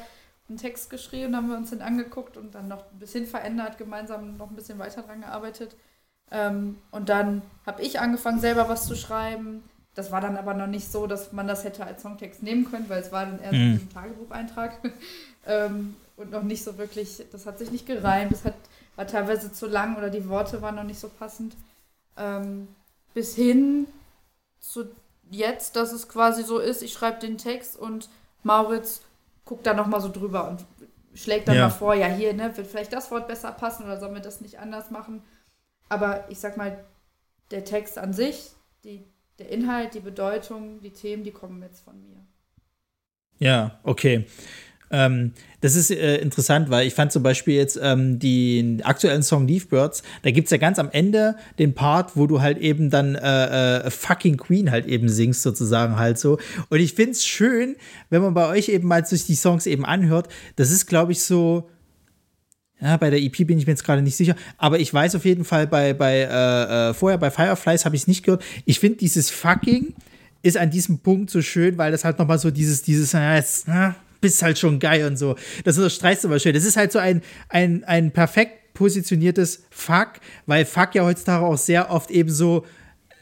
[0.48, 4.36] einen Text geschrieben, haben wir uns den angeguckt und dann noch ein bisschen verändert, gemeinsam
[4.36, 5.74] noch ein bisschen weiter dran gearbeitet.
[6.30, 9.62] Ähm, und dann habe ich angefangen, selber was zu schreiben.
[9.94, 12.88] Das war dann aber noch nicht so, dass man das hätte als Songtext nehmen können,
[12.88, 13.74] weil es war dann eher so Mhm.
[13.74, 14.72] ein Tagebucheintrag.
[15.46, 18.54] ähm, und noch nicht so wirklich, das hat sich nicht gereimt, das hat,
[18.96, 21.54] war teilweise zu lang oder die Worte waren noch nicht so passend.
[22.16, 22.68] Ähm,
[23.14, 23.86] bis hin
[24.60, 24.86] zu
[25.30, 28.08] jetzt, dass es quasi so ist, ich schreibe den Text und
[28.42, 29.00] Mauritz
[29.44, 30.64] guckt da nochmal so drüber und
[31.14, 31.64] schlägt dann Ja.
[31.64, 34.40] mal vor, ja hier, ne, wird vielleicht das Wort besser passen oder sollen wir das
[34.40, 35.22] nicht anders machen.
[35.88, 36.84] Aber ich sag mal,
[37.50, 38.52] der Text an sich,
[38.84, 39.04] die,
[39.38, 42.16] der Inhalt, die Bedeutung, die Themen, die kommen jetzt von mir.
[43.38, 44.26] Ja, okay.
[44.94, 49.48] Ähm, das ist äh, interessant, weil ich fand zum Beispiel jetzt ähm, den aktuellen Song
[49.48, 52.90] Leaf Birds, da gibt es ja ganz am Ende den Part, wo du halt eben
[52.90, 56.38] dann äh, äh, Fucking Queen halt eben singst, sozusagen halt so.
[56.68, 57.74] Und ich finde es schön,
[58.08, 60.28] wenn man bei euch eben mal sich die Songs eben anhört.
[60.56, 61.68] Das ist, glaube ich, so.
[62.80, 65.24] Ja, bei der EP bin ich mir jetzt gerade nicht sicher, aber ich weiß auf
[65.24, 68.44] jeden Fall, bei, bei äh, äh, vorher bei Fireflies habe ich es nicht gehört.
[68.66, 69.94] Ich finde dieses Fucking
[70.42, 73.66] ist an diesem Punkt so schön, weil das halt nochmal so dieses, dieses, ja, jetzt,
[73.66, 75.36] na, bist halt schon geil und so.
[75.64, 76.54] Das unterstreichst du aber schön.
[76.54, 77.20] Das ist halt so ein,
[77.50, 80.12] ein, ein perfekt positioniertes Fuck,
[80.46, 82.64] weil Fuck ja heutzutage auch sehr oft eben so,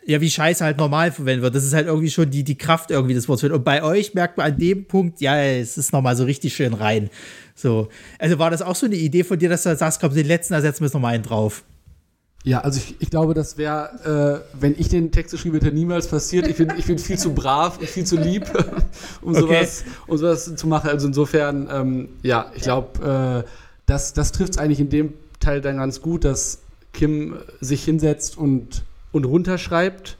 [0.06, 1.56] ja, wie Scheiße halt normal verwendet wird.
[1.56, 3.50] Das ist halt irgendwie schon die, die Kraft irgendwie des Wortes.
[3.50, 6.72] Und bei euch merkt man an dem Punkt, ja, es ist nochmal so richtig schön
[6.72, 7.10] rein.
[7.56, 7.88] So.
[8.20, 10.54] Also war das auch so eine Idee von dir, dass du sagst, komm, den letzten
[10.54, 11.64] ersetzen wir jetzt nochmal einen drauf.
[12.44, 16.08] Ja, also ich, ich glaube, das wäre, äh, wenn ich den Text geschrieben hätte, niemals
[16.08, 16.48] passiert.
[16.48, 18.46] Ich bin, ich bin viel zu brav und viel zu lieb,
[19.22, 19.40] um, Okay.
[19.40, 20.90] sowas, um sowas zu machen.
[20.90, 23.48] Also insofern, ähm, ja, ich glaube, äh,
[23.86, 26.58] das, das trifft es eigentlich in dem Teil dann ganz gut, dass
[26.92, 28.82] Kim sich hinsetzt und,
[29.12, 30.16] und runterschreibt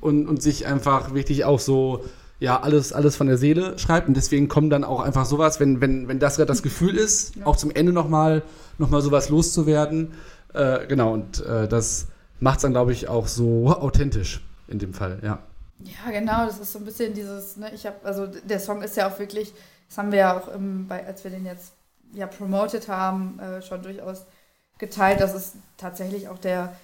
[0.00, 2.04] und, und sich einfach wirklich auch so,
[2.40, 4.08] ja, alles, alles von der Seele schreibt.
[4.08, 7.34] Und deswegen kommt dann auch einfach sowas, wenn, wenn, wenn das gerade das Gefühl ist,
[7.44, 8.42] auch zum Ende nochmal
[8.78, 10.08] noch mal sowas loszuwerden.
[10.54, 12.08] Äh, genau, und äh, das
[12.40, 15.38] macht es dann, glaube ich, auch so authentisch in dem Fall, ja.
[15.80, 18.96] Ja, genau, das ist so ein bisschen dieses, ne, ich habe, also der Song ist
[18.96, 19.52] ja auch wirklich
[19.92, 21.74] das haben wir ja auch, im, bei, als wir den jetzt
[22.14, 24.24] ja promoted haben, äh, schon durchaus
[24.78, 25.20] geteilt.
[25.20, 26.74] Das ist tatsächlich auch der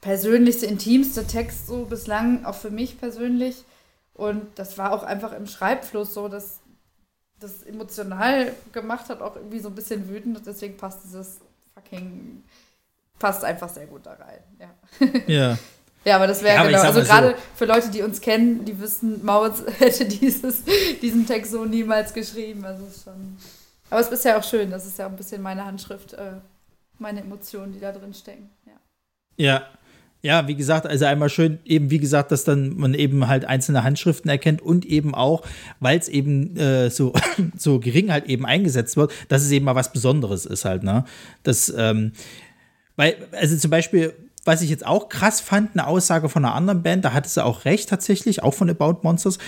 [0.00, 3.64] persönlichste, intimste Text so bislang, auch für mich persönlich.
[4.12, 6.58] Und das war auch einfach im Schreibfluss so, dass
[7.38, 10.36] das emotional gemacht hat, auch irgendwie so ein bisschen wütend.
[10.36, 11.38] Und deswegen passt dieses
[11.78, 12.42] fucking,
[13.18, 14.40] passt einfach sehr gut da rein.
[14.58, 15.18] Ja.
[15.26, 15.58] Ja.
[16.04, 16.80] Ja, aber das wäre ja, genau.
[16.80, 17.36] Also gerade so.
[17.56, 20.62] für Leute, die uns kennen, die wissen, Maurits hätte dieses,
[21.02, 22.64] diesen Text so niemals geschrieben.
[22.64, 23.36] Also ist schon.
[23.90, 24.70] Aber es ist ja auch schön.
[24.70, 26.34] Das ist ja auch ein bisschen meine Handschrift, äh,
[26.98, 28.48] meine Emotionen, die da drin stecken.
[28.64, 28.72] Ja.
[29.36, 29.66] Ja.
[30.20, 33.84] Ja, wie gesagt, also einmal schön, eben wie gesagt, dass dann man eben halt einzelne
[33.84, 35.42] Handschriften erkennt und eben auch,
[35.78, 37.12] weil es eben äh, so,
[37.56, 41.04] so gering halt eben eingesetzt wird, dass es eben mal was Besonderes ist halt, ne?
[41.44, 42.12] Das, ähm,
[42.96, 44.12] weil, also zum Beispiel,
[44.44, 47.44] was ich jetzt auch krass fand, eine Aussage von einer anderen Band, da hatte sie
[47.44, 49.38] auch recht tatsächlich, auch von About Monsters.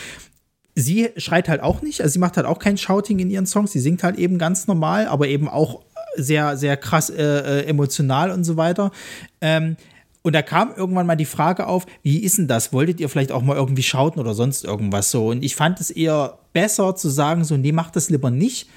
[0.76, 3.72] Sie schreit halt auch nicht, also sie macht halt auch kein Shouting in ihren Songs,
[3.72, 5.82] sie singt halt eben ganz normal, aber eben auch
[6.14, 8.92] sehr, sehr krass äh, äh emotional und so weiter.
[9.40, 9.76] Ähm,
[10.22, 12.72] und da kam irgendwann mal die Frage auf, wie ist denn das?
[12.72, 15.28] Wolltet ihr vielleicht auch mal irgendwie schauten oder sonst irgendwas so?
[15.28, 18.68] Und ich fand es eher besser zu sagen, so, nee, macht das lieber nicht.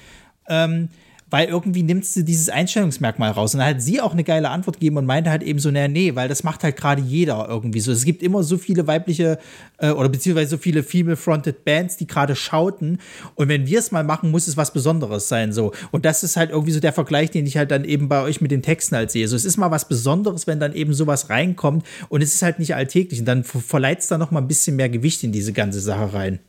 [0.48, 0.88] Ähm,
[1.30, 3.54] weil irgendwie nimmt sie dieses Einstellungsmerkmal raus.
[3.54, 5.88] Und dann hat sie auch eine geile Antwort gegeben und meinte halt eben so, naja,
[5.88, 7.92] nee, weil das macht halt gerade jeder irgendwie so.
[7.92, 9.38] Es gibt immer so viele weibliche
[9.78, 12.98] äh, oder beziehungsweise so viele female-fronted Bands, die gerade schauten.
[13.34, 15.52] Und wenn wir es mal machen, muss es was Besonderes sein.
[15.52, 15.72] so.
[15.90, 18.40] Und das ist halt irgendwie so der Vergleich, den ich halt dann eben bei euch
[18.40, 19.26] mit den Texten halt sehe.
[19.28, 22.58] So, es ist mal was Besonderes, wenn dann eben sowas reinkommt und es ist halt
[22.58, 23.20] nicht alltäglich.
[23.20, 26.12] Und dann verleiht es da noch mal ein bisschen mehr Gewicht in diese ganze Sache
[26.12, 26.40] rein.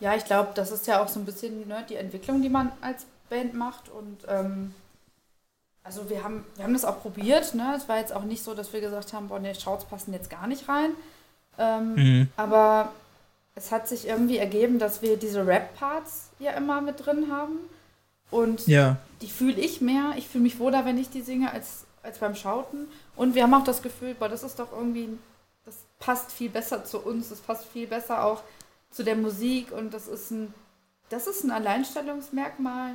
[0.00, 2.72] Ja, ich glaube, das ist ja auch so ein bisschen ne, die Entwicklung, die man
[2.80, 3.88] als Band macht.
[3.88, 4.74] Und ähm,
[5.82, 7.54] also wir haben, wir haben das auch probiert.
[7.54, 7.74] Ne?
[7.76, 10.28] Es war jetzt auch nicht so, dass wir gesagt haben, boah, ne, Shouts passen jetzt
[10.28, 10.90] gar nicht rein.
[11.58, 12.28] Ähm, mhm.
[12.36, 12.92] Aber
[13.54, 17.58] es hat sich irgendwie ergeben, dass wir diese Rap-Parts ja immer mit drin haben.
[18.30, 18.96] Und ja.
[19.22, 20.12] die fühle ich mehr.
[20.16, 22.88] Ich fühle mich wohler, wenn ich die singe, als, als beim Schauten.
[23.16, 25.08] Und wir haben auch das Gefühl, boah, das ist doch irgendwie,
[25.64, 28.42] das passt viel besser zu uns, das passt viel besser auch
[28.90, 30.52] zu der Musik und das ist ein,
[31.08, 32.92] das ist ein Alleinstellungsmerkmal,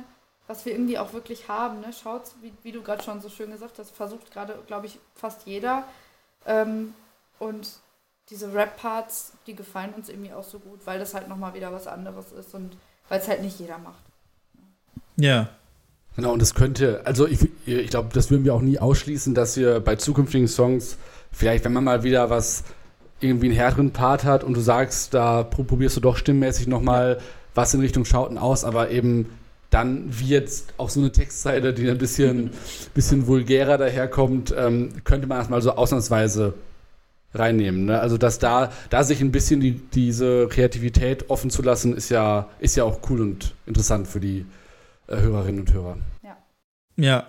[0.48, 1.80] was wir irgendwie auch wirklich haben.
[1.80, 1.92] Ne?
[1.92, 5.46] Schaut, wie, wie du gerade schon so schön gesagt hast, versucht gerade, glaube ich, fast
[5.46, 5.84] jeder.
[6.46, 6.94] Ähm,
[7.38, 7.68] und
[8.30, 11.86] diese Rap-Parts, die gefallen uns irgendwie auch so gut, weil das halt nochmal wieder was
[11.86, 12.76] anderes ist und
[13.08, 14.02] weil es halt nicht jeder macht.
[15.16, 15.50] Ja.
[16.16, 19.56] Genau, und das könnte, also ich, ich glaube, das würden wir auch nie ausschließen, dass
[19.56, 20.98] wir bei zukünftigen Songs,
[21.30, 22.64] vielleicht, wenn man mal wieder was,
[23.20, 27.20] irgendwie einen härteren Part hat und du sagst, da probierst du doch stimmmäßig nochmal
[27.54, 29.26] was in Richtung Schauten aus, aber eben
[29.70, 32.50] dann wie jetzt auch so eine Textzeile, die ein bisschen,
[32.94, 36.54] bisschen vulgärer daherkommt, ähm, könnte man erstmal so ausnahmsweise
[37.34, 37.84] reinnehmen.
[37.86, 38.00] Ne?
[38.00, 42.48] Also dass da, da sich ein bisschen die, diese Kreativität offen zu lassen, ist ja,
[42.58, 44.46] ist ja auch cool und interessant für die
[45.08, 45.98] äh, Hörerinnen und Hörer.
[46.22, 46.36] Ja.
[46.96, 47.26] Ja,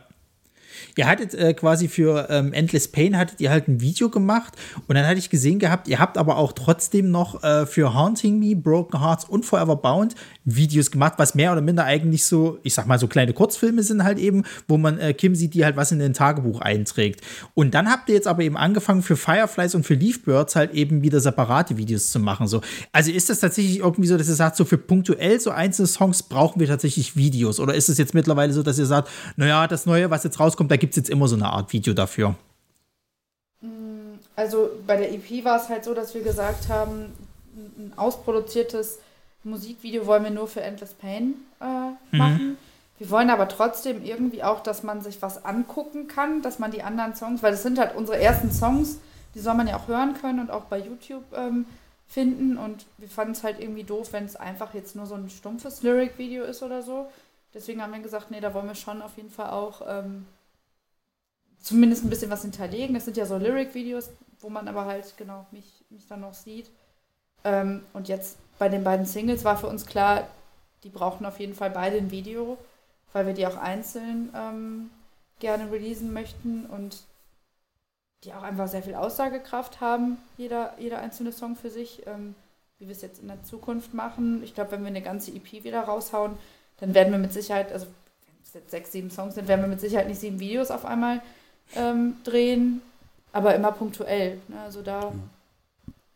[0.95, 4.53] Ihr hattet äh, quasi für ähm, Endless Pain hattet ihr halt ein Video gemacht
[4.87, 8.39] und dann hatte ich gesehen gehabt, ihr habt aber auch trotzdem noch äh, für Haunting
[8.39, 10.15] Me, Broken Hearts und Forever Bound
[10.45, 14.03] Videos gemacht, was mehr oder minder eigentlich so, ich sag mal, so kleine Kurzfilme sind
[14.03, 17.21] halt eben, wo man äh, Kim sieht, die halt was in den Tagebuch einträgt.
[17.53, 21.01] Und dann habt ihr jetzt aber eben angefangen für Fireflies und für Leafbirds halt eben
[21.01, 22.47] wieder separate Videos zu machen.
[22.47, 22.61] So.
[22.91, 26.23] Also ist das tatsächlich irgendwie so, dass ihr sagt, so für punktuell so einzelne Songs
[26.23, 27.59] brauchen wir tatsächlich Videos?
[27.59, 30.71] Oder ist es jetzt mittlerweile so, dass ihr sagt, naja, das Neue, was jetzt rauskommt,
[30.71, 32.35] da gibt es jetzt immer so eine Art Video dafür?
[34.35, 37.13] Also bei der EP war es halt so, dass wir gesagt haben,
[37.55, 38.99] ein ausproduziertes
[39.43, 42.47] Musikvideo wollen wir nur für Endless Pain äh, machen.
[42.51, 42.57] Mhm.
[42.99, 46.83] Wir wollen aber trotzdem irgendwie auch, dass man sich was angucken kann, dass man die
[46.83, 48.99] anderen Songs, weil das sind halt unsere ersten Songs,
[49.35, 51.65] die soll man ja auch hören können und auch bei YouTube ähm,
[52.07, 52.57] finden.
[52.57, 55.81] Und wir fanden es halt irgendwie doof, wenn es einfach jetzt nur so ein stumpfes
[55.81, 57.09] Lyric-Video ist oder so.
[57.53, 60.25] Deswegen haben wir gesagt, nee, da wollen wir schon auf jeden Fall auch ähm,
[61.69, 62.95] zumindest ein bisschen was hinterlegen.
[62.95, 64.09] Das sind ja so Lyric-Videos,
[64.39, 66.71] wo man aber halt genau mich, mich dann noch sieht.
[67.43, 70.27] Ähm, und jetzt bei den beiden Singles war für uns klar,
[70.83, 72.57] die brauchten auf jeden Fall beide ein Video,
[73.13, 74.89] weil wir die auch einzeln ähm,
[75.37, 77.03] gerne releasen möchten und
[78.23, 82.33] die auch einfach sehr viel Aussagekraft haben, jeder, jeder einzelne Song für sich, ähm,
[82.79, 84.41] wie wir es jetzt in der Zukunft machen.
[84.43, 86.35] Ich glaube, wenn wir eine ganze EP wieder raushauen,
[86.79, 89.67] dann werden wir mit Sicherheit, also wenn es jetzt sechs, sieben Songs sind, werden wir
[89.69, 91.21] mit Sicherheit nicht sieben Videos auf einmal
[91.75, 92.81] ähm, drehen,
[93.31, 94.37] aber immer punktuell.
[94.47, 94.59] Ne?
[94.63, 95.11] Also da.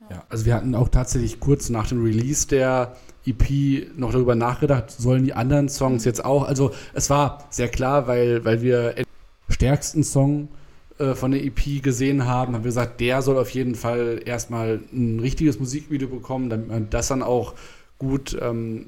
[0.02, 0.16] Ja.
[0.16, 2.96] ja, also wir hatten auch tatsächlich kurz nach dem Release der
[3.26, 8.08] EP noch darüber nachgedacht, sollen die anderen Songs jetzt auch, also es war sehr klar,
[8.08, 9.06] weil, weil wir den
[9.50, 10.50] stärksten Song
[11.00, 14.82] äh, von der EP gesehen haben, haben wir gesagt, der soll auf jeden Fall erstmal
[14.92, 17.54] ein richtiges Musikvideo bekommen, damit man das dann auch
[17.98, 18.88] gut ähm,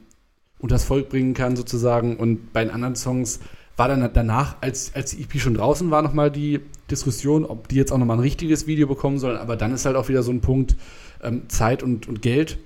[0.59, 2.17] unters Volk bringen kann, sozusagen.
[2.17, 3.39] Und bei den anderen Songs
[3.77, 7.75] war dann danach, als, als die EP schon draußen war, nochmal die Diskussion, ob die
[7.75, 9.37] jetzt auch nochmal ein richtiges Video bekommen sollen.
[9.37, 10.77] Aber dann ist halt auch wieder so ein Punkt
[11.21, 12.57] ähm, Zeit und, und Geld.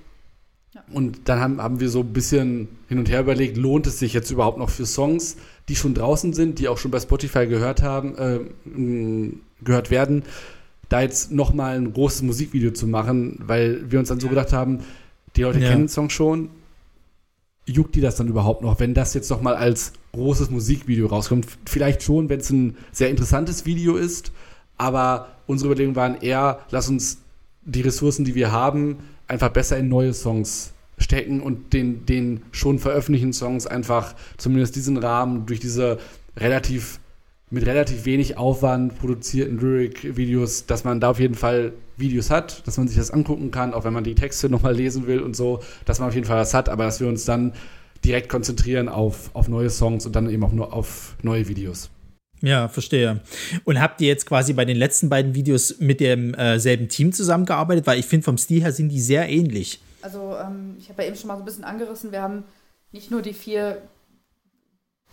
[0.72, 0.84] Ja.
[0.92, 4.12] Und dann haben, haben wir so ein bisschen hin und her überlegt, lohnt es sich
[4.12, 5.36] jetzt überhaupt noch für Songs,
[5.68, 10.22] die schon draußen sind, die auch schon bei Spotify gehört haben, äh, gehört werden,
[10.88, 14.80] da jetzt nochmal ein großes Musikvideo zu machen, weil wir uns dann so gedacht haben,
[15.36, 15.68] die Leute ja.
[15.68, 16.50] kennen den Song schon,
[17.70, 21.46] juckt die das dann überhaupt noch, wenn das jetzt nochmal als großes Musikvideo rauskommt?
[21.66, 24.32] Vielleicht schon, wenn es ein sehr interessantes Video ist,
[24.76, 27.18] aber unsere Überlegungen waren eher, lass uns
[27.64, 28.98] die Ressourcen, die wir haben,
[29.28, 34.96] einfach besser in neue Songs stecken und den, den schon veröffentlichten Songs einfach zumindest diesen
[34.96, 35.98] Rahmen durch diese
[36.36, 37.00] relativ
[37.50, 42.78] mit relativ wenig Aufwand produzierten Lyric-Videos, dass man da auf jeden Fall Videos hat, dass
[42.78, 45.60] man sich das angucken kann, auch wenn man die Texte nochmal lesen will und so,
[45.84, 47.52] dass man auf jeden Fall was hat, aber dass wir uns dann
[48.04, 51.90] direkt konzentrieren auf, auf neue Songs und dann eben auch nur auf neue Videos.
[52.40, 53.20] Ja, verstehe.
[53.64, 57.86] Und habt ihr jetzt quasi bei den letzten beiden Videos mit demselben äh, Team zusammengearbeitet?
[57.86, 59.80] Weil ich finde, vom Stil her sind die sehr ähnlich.
[60.00, 62.44] Also, ähm, ich habe ja eben schon mal so ein bisschen angerissen, wir haben
[62.92, 63.82] nicht nur die vier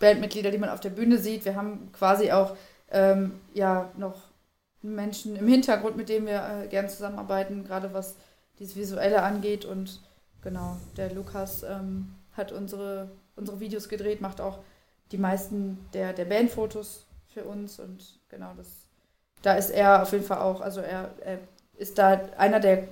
[0.00, 1.44] Bandmitglieder, die man auf der Bühne sieht.
[1.44, 2.56] Wir haben quasi auch
[2.90, 4.28] ähm, ja noch
[4.82, 8.16] Menschen im Hintergrund, mit denen wir äh, gern zusammenarbeiten, gerade was
[8.58, 9.64] dieses Visuelle angeht.
[9.64, 10.00] Und
[10.42, 14.60] genau, der Lukas ähm, hat unsere, unsere Videos gedreht, macht auch
[15.10, 17.80] die meisten der, der Bandfotos für uns.
[17.80, 18.68] Und genau, das,
[19.42, 21.38] da ist er auf jeden Fall auch, also er, er
[21.76, 22.88] ist da einer der,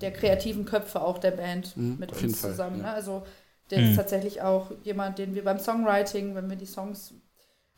[0.00, 2.76] der kreativen Köpfe auch der Band mhm, mit uns zusammen.
[2.76, 2.90] Fall, ja.
[2.90, 2.94] ne?
[2.94, 3.22] Also
[3.70, 3.90] der mhm.
[3.90, 7.14] ist tatsächlich auch jemand, den wir beim Songwriting, wenn wir die Songs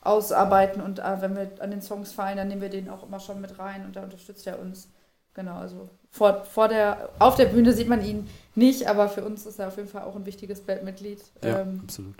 [0.02, 3.20] ausarbeiten und äh, wenn wir an den Songs fallen, dann nehmen wir den auch immer
[3.20, 4.88] schon mit rein und da unterstützt er uns.
[5.34, 9.46] Genau, also vor, vor der, auf der Bühne sieht man ihn nicht, aber für uns
[9.46, 11.22] ist er auf jeden Fall auch ein wichtiges Bandmitglied.
[11.44, 12.16] Ja, ähm, absolut.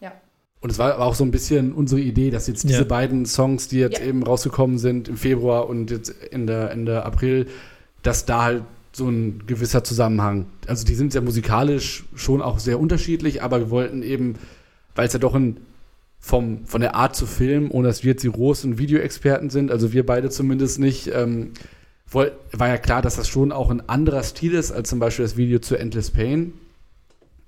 [0.00, 0.12] Ja.
[0.60, 2.84] Und es war auch so ein bisschen unsere Idee, dass jetzt diese ja.
[2.84, 4.06] beiden Songs, die jetzt ja.
[4.06, 7.48] eben rausgekommen sind im Februar und jetzt Ende, Ende April,
[8.02, 8.62] dass da halt
[8.92, 10.46] so ein gewisser Zusammenhang.
[10.66, 14.34] Also die sind ja musikalisch schon auch sehr unterschiedlich, aber wir wollten eben,
[14.94, 15.58] weil es ja doch ein
[16.18, 19.92] vom, von der Art zu filmen, ohne dass wir jetzt die großen Videoexperten sind, also
[19.92, 21.50] wir beide zumindest nicht, ähm,
[22.08, 25.24] wollt, war ja klar, dass das schon auch ein anderer Stil ist, als zum Beispiel
[25.24, 26.52] das Video zu Endless Pain.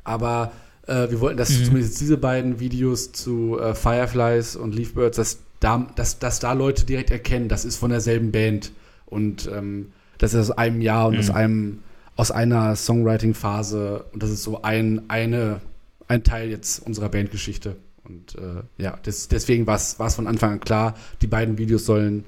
[0.02, 0.50] Aber
[0.88, 1.64] äh, wir wollten, dass mhm.
[1.64, 6.84] zumindest diese beiden Videos zu äh, Fireflies und Leafbirds, dass da, dass, dass da Leute
[6.84, 8.72] direkt erkennen, das ist von derselben Band.
[9.06, 11.20] Und ähm, das ist aus einem Jahr und mhm.
[11.20, 11.82] aus einem
[12.16, 15.60] aus einer Songwriting-Phase und das ist so ein, eine,
[16.08, 17.76] ein Teil jetzt unserer Bandgeschichte.
[18.04, 22.24] Und äh, ja, das, deswegen war es von Anfang an klar, die beiden Videos sollen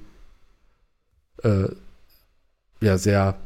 [1.43, 1.69] äh,
[2.81, 3.37] ja sehr,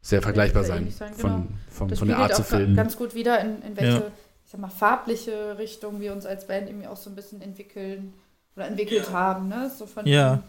[0.00, 1.20] sehr vergleichbar sein, sein genau.
[1.20, 1.48] von,
[1.88, 2.74] von, von der Art zu filmen.
[2.74, 4.06] ganz gut wieder, in, in welche, ja.
[4.44, 8.14] ich sag mal, farbliche Richtung wir uns als Band irgendwie auch so ein bisschen entwickeln
[8.56, 9.70] oder entwickelt haben, ne?
[9.76, 10.42] So von ja.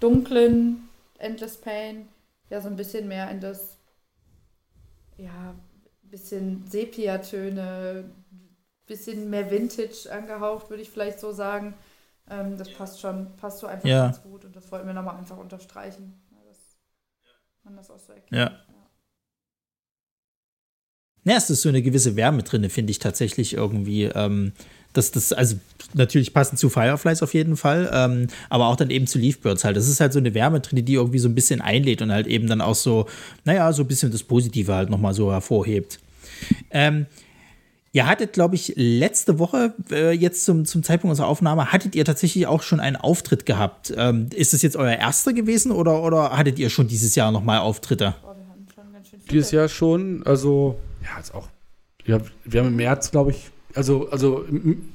[0.00, 2.08] dunklen Endless Pain
[2.50, 3.78] ja so ein bisschen mehr in das,
[5.16, 5.54] ja,
[6.02, 8.10] bisschen Sepia-Töne,
[8.86, 11.74] bisschen mehr Vintage angehaucht, würde ich vielleicht so sagen.
[12.30, 14.06] Ähm, das passt schon, passt so einfach ja.
[14.06, 16.76] ganz gut und das wollten wir nochmal einfach unterstreichen, dass
[17.62, 18.32] man das auch so erkennt.
[18.32, 18.58] Ja.
[21.24, 24.04] Ja, es ist so eine gewisse Wärme drin, finde ich tatsächlich irgendwie.
[24.04, 24.52] Ähm,
[24.92, 25.56] das, das, also
[25.94, 29.76] natürlich passend zu Fireflies auf jeden Fall, ähm, aber auch dann eben zu Leafbirds halt.
[29.76, 32.26] Das ist halt so eine Wärme drin, die irgendwie so ein bisschen einlädt und halt
[32.26, 33.06] eben dann auch so,
[33.44, 36.00] naja, so ein bisschen das Positive halt nochmal so hervorhebt.
[36.70, 37.06] Ähm,
[37.92, 42.04] Ihr hattet, glaube ich, letzte Woche, äh, jetzt zum, zum Zeitpunkt unserer Aufnahme, hattet ihr
[42.04, 43.92] tatsächlich auch schon einen Auftritt gehabt.
[43.96, 47.60] Ähm, ist das jetzt euer erster gewesen oder, oder hattet ihr schon dieses Jahr nochmal
[47.60, 48.14] Auftritte?
[48.22, 51.48] Oh, wir haben schon ganz schön Dieses Jahr schon, also, ja, jetzt auch.
[52.04, 54.44] Ja, wir haben im März, glaube ich, also, also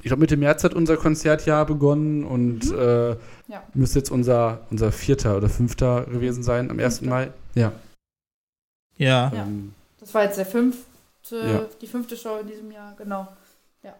[0.01, 2.77] ich glaube, Mitte März hat unser Konzertjahr begonnen und mhm.
[2.77, 3.09] äh,
[3.47, 3.63] ja.
[3.73, 7.01] müsste jetzt unser, unser vierter oder fünfter gewesen sein am 1.
[7.03, 7.31] Mai.
[7.55, 7.71] Ja.
[8.97, 9.31] Ja.
[9.33, 9.43] ja.
[9.43, 10.83] Ähm, das war jetzt der fünfte,
[11.31, 11.65] ja.
[11.81, 13.25] die fünfte Show in diesem Jahr, genau.
[13.83, 13.95] Ja.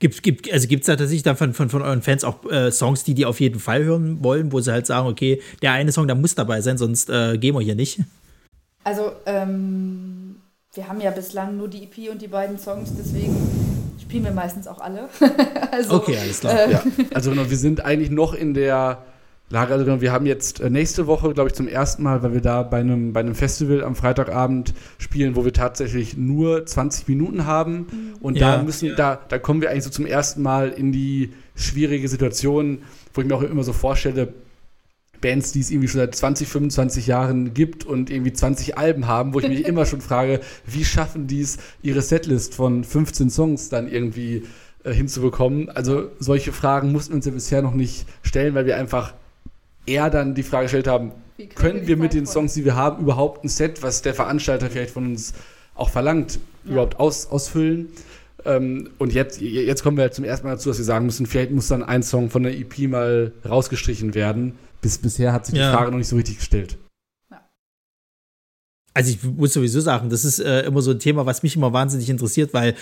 [0.00, 2.70] Gibt, gibt, also gibt es da tatsächlich dann von, von, von euren Fans auch äh,
[2.70, 5.92] Songs, die die auf jeden Fall hören wollen, wo sie halt sagen, okay, der eine
[5.92, 8.00] Song, der muss dabei sein, sonst äh, gehen wir hier nicht?
[8.84, 10.17] Also, ähm,
[10.78, 13.34] wir haben ja bislang nur die EP und die beiden Songs, deswegen
[14.00, 15.08] spielen wir meistens auch alle.
[15.72, 16.54] also, okay, alles klar.
[16.54, 16.82] Äh, ja.
[17.14, 19.02] Also genau, wir sind eigentlich noch in der
[19.50, 22.32] Lage, also genau, wir haben jetzt äh, nächste Woche, glaube ich, zum ersten Mal, weil
[22.32, 27.08] wir da bei einem, bei einem Festival am Freitagabend spielen, wo wir tatsächlich nur 20
[27.08, 27.78] Minuten haben.
[27.78, 28.14] Mhm.
[28.20, 28.58] Und ja.
[28.58, 32.82] da müssen, da, da kommen wir eigentlich so zum ersten Mal in die schwierige Situation,
[33.14, 34.32] wo ich mir auch immer so vorstelle,
[35.20, 39.34] Bands, die es irgendwie schon seit 20, 25 Jahren gibt und irgendwie 20 Alben haben,
[39.34, 43.68] wo ich mich immer schon frage, wie schaffen die es, ihre Setlist von 15 Songs
[43.68, 44.44] dann irgendwie
[44.84, 45.68] äh, hinzubekommen?
[45.70, 49.14] Also solche Fragen mussten wir uns ja bisher noch nicht stellen, weil wir einfach
[49.86, 53.02] eher dann die Frage gestellt haben, können, können wir mit den Songs, die wir haben,
[53.02, 55.32] überhaupt ein Set, was der Veranstalter vielleicht von uns
[55.74, 56.72] auch verlangt, ja.
[56.72, 57.88] überhaupt aus, ausfüllen?
[58.44, 61.26] Ähm, und jetzt, jetzt kommen wir halt zum ersten Mal dazu, dass wir sagen müssen,
[61.26, 65.56] vielleicht muss dann ein Song von der EP mal rausgestrichen werden bis, bisher hat sich
[65.56, 65.70] ja.
[65.70, 66.78] die Frage noch nicht so richtig gestellt.
[68.94, 71.72] Also ich muss sowieso sagen, das ist äh, immer so ein Thema, was mich immer
[71.72, 72.74] wahnsinnig interessiert, weil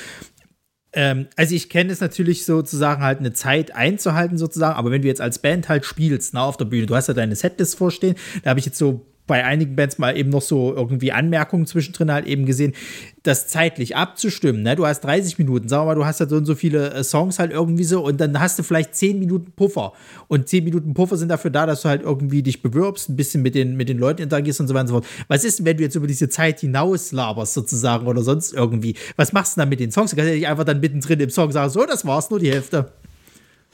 [0.92, 5.08] ähm, also ich kenne es natürlich sozusagen halt eine Zeit einzuhalten sozusagen, aber wenn du
[5.08, 8.14] jetzt als Band halt spielst, na, auf der Bühne, du hast ja deine Setlist vorstehen,
[8.42, 12.12] da habe ich jetzt so bei einigen Bands mal eben noch so irgendwie Anmerkungen zwischendrin
[12.12, 12.74] halt eben gesehen,
[13.22, 14.62] das zeitlich abzustimmen.
[14.62, 14.76] Ne?
[14.76, 17.38] Du hast 30 Minuten, wir mal, du hast ja so und so viele äh, Songs
[17.38, 19.92] halt irgendwie so und dann hast du vielleicht 10 Minuten Puffer.
[20.28, 23.42] Und 10 Minuten Puffer sind dafür da, dass du halt irgendwie dich bewirbst, ein bisschen
[23.42, 25.06] mit den, mit den Leuten interagierst und so weiter und so fort.
[25.28, 28.94] Was ist denn, wenn du jetzt über diese Zeit hinaus laberst sozusagen oder sonst irgendwie?
[29.16, 30.10] Was machst du dann mit den Songs?
[30.10, 32.50] Du kannst ja nicht einfach dann mittendrin im Song sagen, so, das war's, nur die
[32.50, 32.92] Hälfte.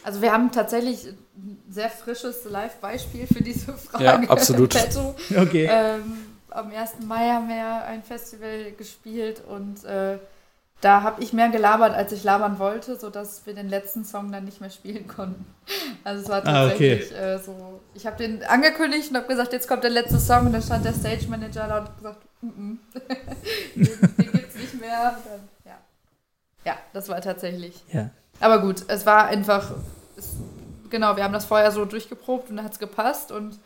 [0.04, 1.08] Also wir haben tatsächlich
[1.68, 4.04] sehr frisches Live-Beispiel für diese Frage.
[4.04, 4.76] Ja, absolut.
[5.36, 5.68] okay.
[5.70, 7.00] Ähm, am 1.
[7.06, 10.18] Mai haben wir ja ein Festival gespielt und äh,
[10.82, 14.44] da habe ich mehr gelabert, als ich labern wollte, sodass wir den letzten Song dann
[14.44, 15.46] nicht mehr spielen konnten.
[16.02, 17.34] Also es war tatsächlich ah, okay.
[17.34, 20.52] äh, so, ich habe den angekündigt und habe gesagt, jetzt kommt der letzte Song und
[20.52, 22.78] dann stand der Stage Manager da und gesagt, mm -mm.
[23.76, 23.84] den,
[24.18, 25.16] den gibt es nicht mehr.
[25.24, 25.78] Dann, ja.
[26.64, 27.80] ja, das war tatsächlich.
[27.92, 28.10] Ja.
[28.40, 29.70] Aber gut, es war einfach,
[30.16, 30.30] es,
[30.92, 33.58] genau, wir haben das vorher so durchgeprobt und dann hat es gepasst und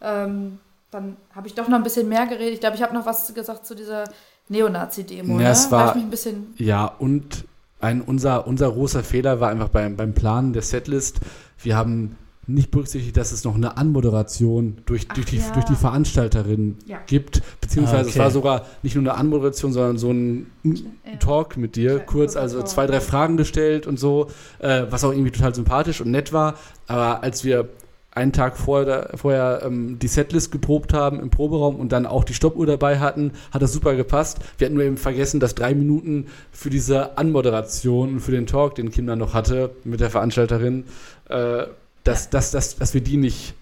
[0.00, 0.58] ähm,
[0.90, 2.54] dann habe ich doch noch ein bisschen mehr geredet.
[2.54, 4.04] Ich glaube, ich habe noch was gesagt zu dieser
[4.48, 5.34] Neonazi-Demo.
[5.34, 5.50] Ja, ne?
[5.50, 7.44] es war, war ein bisschen ja, und
[7.80, 11.20] ein, unser, unser großer Fehler war einfach beim, beim Planen der Setlist.
[11.58, 12.16] Wir haben
[12.48, 15.50] nicht berücksichtigt, dass es noch eine Anmoderation durch, Ach, durch, die, ja.
[15.52, 16.98] durch die Veranstalterin ja.
[17.06, 17.42] gibt.
[17.60, 18.10] Beziehungsweise okay.
[18.10, 20.46] es war sogar nicht nur eine Anmoderation, sondern so ein
[21.20, 24.28] Talk mit dir, kurz, also zwei, drei Fragen gestellt und so,
[24.60, 26.54] äh, was auch irgendwie total sympathisch und nett war.
[26.86, 27.68] Aber als wir
[28.10, 32.34] einen Tag vorher, vorher ähm, die Setlist geprobt haben im Proberaum und dann auch die
[32.34, 34.38] Stoppuhr dabei hatten, hat das super gepasst.
[34.56, 38.74] Wir hatten nur eben vergessen, dass drei Minuten für diese Anmoderation und für den Talk,
[38.74, 40.84] den Kim dann noch hatte mit der Veranstalterin,
[41.28, 41.64] äh,
[42.08, 42.30] dass, ja.
[42.32, 43.54] dass, dass, dass wir die nicht,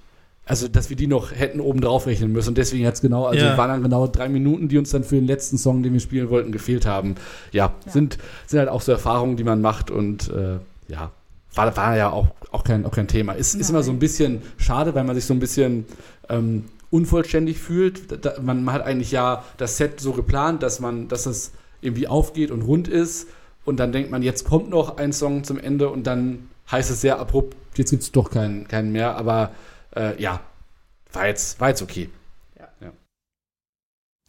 [0.44, 2.50] also dass wir die noch hätten oben drauf rechnen müssen.
[2.50, 3.56] Und deswegen es genau, also ja.
[3.58, 6.30] waren dann genau drei Minuten, die uns dann für den letzten Song, den wir spielen
[6.30, 7.16] wollten, gefehlt haben.
[7.52, 7.92] Ja, ja.
[7.92, 11.10] Sind, sind halt auch so Erfahrungen, die man macht und äh, ja,
[11.54, 13.32] war, war ja auch, auch, kein, auch kein Thema.
[13.32, 15.86] Ist, ist immer so ein bisschen schade, weil man sich so ein bisschen
[16.28, 18.24] ähm, unvollständig fühlt.
[18.24, 22.06] Da, man, man, hat eigentlich ja das Set so geplant, dass man, dass es irgendwie
[22.06, 23.28] aufgeht und rund ist.
[23.64, 27.00] Und dann denkt man, jetzt kommt noch ein Song zum Ende und dann heißt es
[27.00, 29.16] sehr abrupt, jetzt gibt es doch keinen, keinen mehr.
[29.16, 29.50] Aber
[29.94, 30.40] äh, ja,
[31.12, 32.10] war jetzt, war jetzt okay.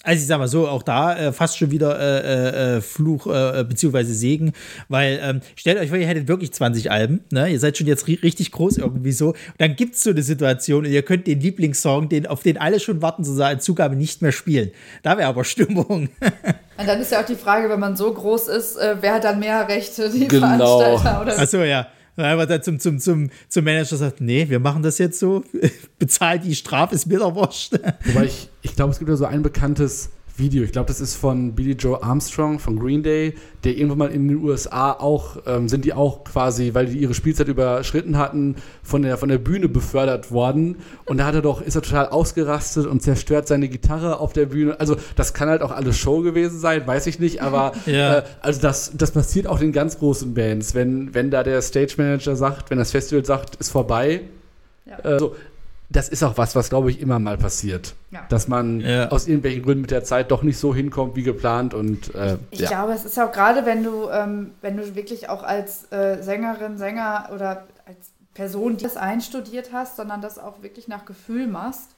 [0.08, 3.28] Also ich sag mal so, auch da äh, fast schon wieder äh, äh, äh Fluch
[3.28, 4.54] äh, beziehungsweise Segen,
[4.88, 7.50] weil ähm, stellt euch vor, ihr hättet wirklich 20 Alben, ne?
[7.50, 10.86] ihr seid schon jetzt richtig groß irgendwie so, und dann gibt es so eine Situation
[10.86, 14.22] und ihr könnt den Lieblingssong, den, auf den alle schon warten, so als Zugabe nicht
[14.22, 14.72] mehr spielen.
[15.04, 16.08] Da wäre aber Stimmung.
[16.78, 19.26] und dann ist ja auch die Frage, wenn man so groß ist, äh, wer hat
[19.26, 20.80] dann mehr Rechte, die genau.
[20.80, 21.88] Veranstalter oder Achso, ja.
[22.18, 25.44] Einfach dann zum, zum, zum, zum Manager sagt, nee, wir machen das jetzt so,
[26.00, 27.74] bezahlt die Strafe, ist mir doch wurscht.
[28.06, 30.64] Wobei ich, ich glaube, es gibt ja so ein bekanntes Video.
[30.64, 33.34] Ich glaube, das ist von Billy Joe Armstrong von Green Day,
[33.64, 37.14] der irgendwann mal in den USA auch, ähm, sind die auch quasi, weil die ihre
[37.14, 40.78] Spielzeit überschritten hatten, von der, von der Bühne befördert worden.
[41.06, 44.46] Und da hat er doch, ist er total ausgerastet und zerstört seine Gitarre auf der
[44.46, 44.80] Bühne.
[44.80, 48.20] Also, das kann halt auch alles Show gewesen sein, weiß ich nicht, aber ja.
[48.20, 51.96] äh, also das, das passiert auch den ganz großen Bands, wenn, wenn da der Stage
[51.98, 54.22] Manager sagt, wenn das Festival sagt, ist vorbei.
[54.86, 55.16] Ja.
[55.16, 55.36] Äh, so,
[55.90, 57.96] das ist auch was, was glaube ich immer mal passiert.
[58.12, 58.26] Ja.
[58.30, 59.10] Dass man ja.
[59.10, 62.40] aus irgendwelchen Gründen mit der Zeit doch nicht so hinkommt wie geplant und äh, ich,
[62.52, 62.68] ich ja.
[62.70, 66.78] glaube, es ist auch gerade, wenn du, ähm, wenn du wirklich auch als äh, Sängerin,
[66.78, 71.92] Sänger oder als Person, die das einstudiert hast, sondern das auch wirklich nach Gefühl machst,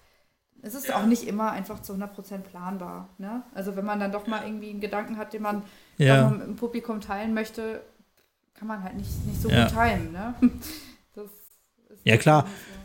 [0.62, 3.10] ist es auch nicht immer einfach zu 100% planbar.
[3.18, 3.44] Ne?
[3.54, 5.64] Also wenn man dann doch mal irgendwie einen Gedanken hat, den man
[5.98, 6.30] ja.
[6.30, 7.82] im Publikum teilen möchte,
[8.54, 10.12] kann man halt nicht, nicht so gut teilen.
[10.12, 10.34] Ne?
[12.04, 12.46] ja klar.
[12.46, 12.79] So.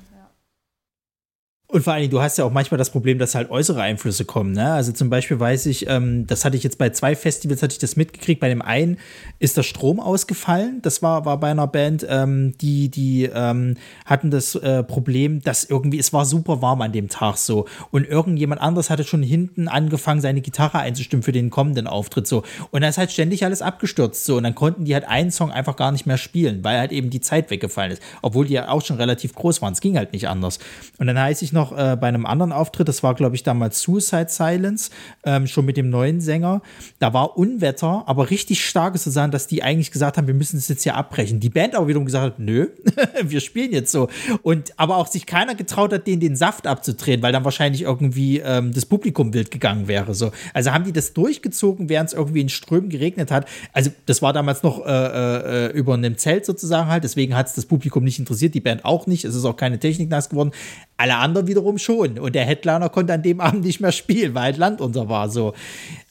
[1.75, 4.25] Und vor allen Dingen, du hast ja auch manchmal das Problem, dass halt äußere Einflüsse
[4.25, 4.53] kommen.
[4.53, 4.73] Ne?
[4.73, 7.81] Also zum Beispiel weiß ich, ähm, das hatte ich jetzt bei zwei Festivals, hatte ich
[7.81, 8.41] das mitgekriegt.
[8.41, 8.99] Bei dem einen
[9.41, 10.79] ist der Strom ausgefallen.
[10.83, 15.65] Das war, war bei einer Band, ähm, die, die ähm, hatten das äh, Problem, dass
[15.65, 17.67] irgendwie, es war super warm an dem Tag so.
[17.91, 22.45] Und irgendjemand anderes hatte schon hinten angefangen, seine Gitarre einzustimmen für den kommenden Auftritt so.
[22.71, 24.37] Und da ist halt ständig alles abgestürzt so.
[24.37, 27.11] Und dann konnten die halt einen Song einfach gar nicht mehr spielen, weil halt eben
[27.11, 28.03] die Zeit weggefallen ist.
[28.23, 29.73] Obwohl die ja auch schon relativ groß waren.
[29.73, 30.61] Es ging halt nicht anders.
[30.99, 33.43] Und dann heißt ich noch, noch äh, bei einem anderen Auftritt, das war, glaube ich,
[33.43, 34.91] damals Suicide Silence,
[35.25, 36.63] ähm, schon mit dem neuen Sänger.
[36.99, 40.35] Da war Unwetter, aber richtig stark ist zu sagen, dass die eigentlich gesagt haben, wir
[40.35, 41.41] müssen das jetzt hier abbrechen.
[41.41, 42.69] Die Band aber wiederum gesagt hat, nö,
[43.23, 44.09] wir spielen jetzt so.
[44.43, 48.39] Und aber auch sich keiner getraut hat, denen den Saft abzudrehen, weil dann wahrscheinlich irgendwie
[48.39, 50.15] ähm, das Publikum wild gegangen wäre.
[50.15, 50.33] So.
[50.53, 53.47] Also haben die das durchgezogen, während es irgendwie in Strömen geregnet hat.
[53.73, 57.55] Also das war damals noch äh, äh, über einem Zelt sozusagen halt, deswegen hat es
[57.55, 59.25] das Publikum nicht interessiert, die Band auch nicht.
[59.25, 60.53] Es ist auch keine Technik nass geworden.
[60.97, 62.19] Alle anderen wiederum schon.
[62.19, 65.29] Und der Headliner konnte an dem Abend nicht mehr spielen, weil halt Land unter war.
[65.29, 65.55] So.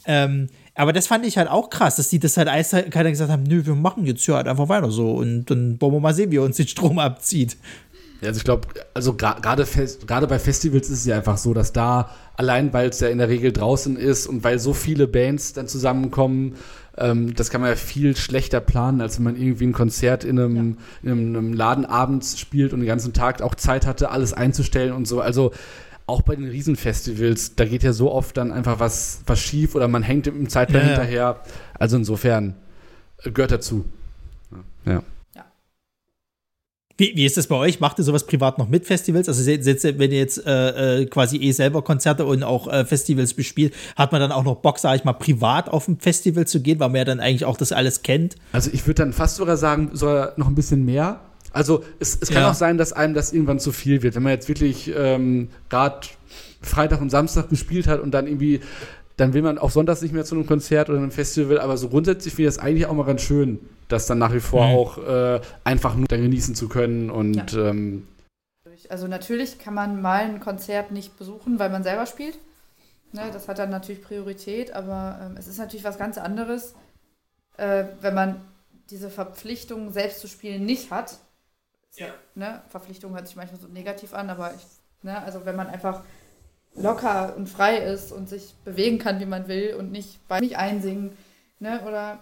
[0.05, 2.49] Ähm, aber das fand ich halt auch krass, dass die das halt
[2.91, 5.93] keiner gesagt haben, nö, wir machen jetzt ja halt einfach weiter so und dann wollen
[5.93, 7.57] wir mal sehen, wie uns den Strom abzieht.
[8.23, 9.65] Ja, also ich glaube, also gerade
[10.07, 13.17] gerade bei Festivals ist es ja einfach so, dass da allein, weil es ja in
[13.17, 16.55] der Regel draußen ist und weil so viele Bands dann zusammenkommen,
[16.97, 20.39] ähm, das kann man ja viel schlechter planen, als wenn man irgendwie ein Konzert in
[20.39, 20.61] einem, ja.
[21.03, 24.93] in einem, einem Laden abends spielt und den ganzen Tag auch Zeit hatte, alles einzustellen
[24.93, 25.19] und so.
[25.19, 25.51] Also
[26.05, 29.89] auch bei den Riesenfestivals, da geht ja so oft dann einfach was, was schief oder
[29.89, 31.41] man hängt im Zeitplan ja, hinterher.
[31.77, 32.55] Also insofern
[33.23, 33.83] äh, gehört dazu.
[34.85, 35.03] Ja.
[36.97, 37.79] Wie, wie ist das bei euch?
[37.79, 39.27] Macht ihr sowas privat noch mit Festivals?
[39.27, 43.73] Also wenn ihr jetzt äh, äh, quasi eh selber Konzerte und auch äh, Festivals bespielt,
[43.95, 46.79] hat man dann auch noch Bock, sage ich mal, privat auf ein Festival zu gehen,
[46.79, 48.35] weil man ja dann eigentlich auch das alles kennt?
[48.51, 51.21] Also ich würde dann fast sogar sagen, sogar noch ein bisschen mehr.
[51.51, 52.51] Also es, es kann ja.
[52.51, 54.15] auch sein, dass einem das irgendwann zu viel wird.
[54.15, 56.07] Wenn man jetzt wirklich ähm, gerade
[56.61, 58.61] Freitag und Samstag gespielt hat und dann irgendwie
[59.17, 61.89] dann will man auch sonntags nicht mehr zu einem Konzert oder einem Festival, aber so
[61.89, 64.75] grundsätzlich finde ich das eigentlich auch mal ganz schön, das dann nach wie vor mhm.
[64.75, 67.69] auch äh, einfach nur genießen zu können und ja.
[67.69, 68.07] ähm,
[68.89, 72.37] also natürlich kann man mal ein Konzert nicht besuchen, weil man selber spielt.
[73.11, 76.73] Ne, das hat dann natürlich Priorität, aber ähm, es ist natürlich was ganz anderes,
[77.57, 78.41] äh, wenn man
[78.89, 81.17] diese Verpflichtung, selbst zu spielen, nicht hat.
[81.95, 82.07] Ja.
[82.33, 84.65] Ne, Verpflichtung hört sich manchmal so negativ an, aber ich,
[85.03, 86.03] ne, also wenn man einfach
[86.75, 90.57] locker und frei ist und sich bewegen kann, wie man will und nicht bei mich
[90.57, 91.15] einsingen.
[91.59, 91.81] Ne?
[91.87, 92.19] Oder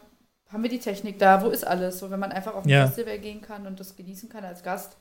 [0.51, 1.43] haben wir die Technik da?
[1.43, 1.99] Wo ist alles?
[1.99, 2.85] So, wenn man einfach auf ein ja.
[2.85, 4.97] Festival gehen kann und das genießen kann als Gast,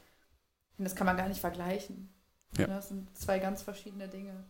[0.79, 2.13] das kann man gar nicht vergleichen.
[2.57, 2.67] Ja.
[2.67, 2.75] Ne?
[2.75, 4.45] Das sind zwei ganz verschiedene Dinge.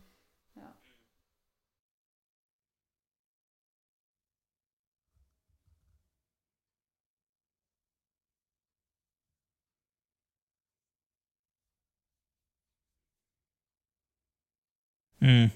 [15.20, 15.50] Mhm.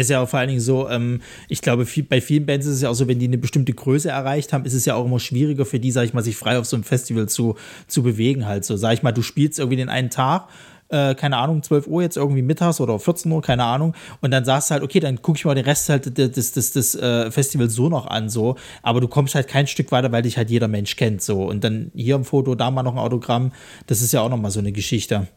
[0.00, 2.76] Ist ja auch vor allen Dingen so, ähm, ich glaube, viel, bei vielen Bands ist
[2.76, 5.04] es ja auch so, wenn die eine bestimmte Größe erreicht haben, ist es ja auch
[5.04, 8.02] immer schwieriger für die, sag ich mal, sich frei auf so einem Festival zu, zu
[8.02, 8.64] bewegen halt.
[8.64, 10.48] So, sag ich mal, du spielst irgendwie den einen Tag,
[10.88, 14.44] äh, keine Ahnung, 12 Uhr jetzt irgendwie mittags oder 14 Uhr, keine Ahnung, und dann
[14.44, 16.94] sagst du halt, okay, dann gucke ich mal den Rest halt des, des, des, des
[16.94, 20.36] äh, Festivals so noch an, so, aber du kommst halt kein Stück weiter, weil dich
[20.36, 21.44] halt jeder Mensch kennt, so.
[21.44, 23.52] Und dann hier ein Foto, da mal noch ein Autogramm,
[23.86, 25.28] das ist ja auch nochmal so eine Geschichte.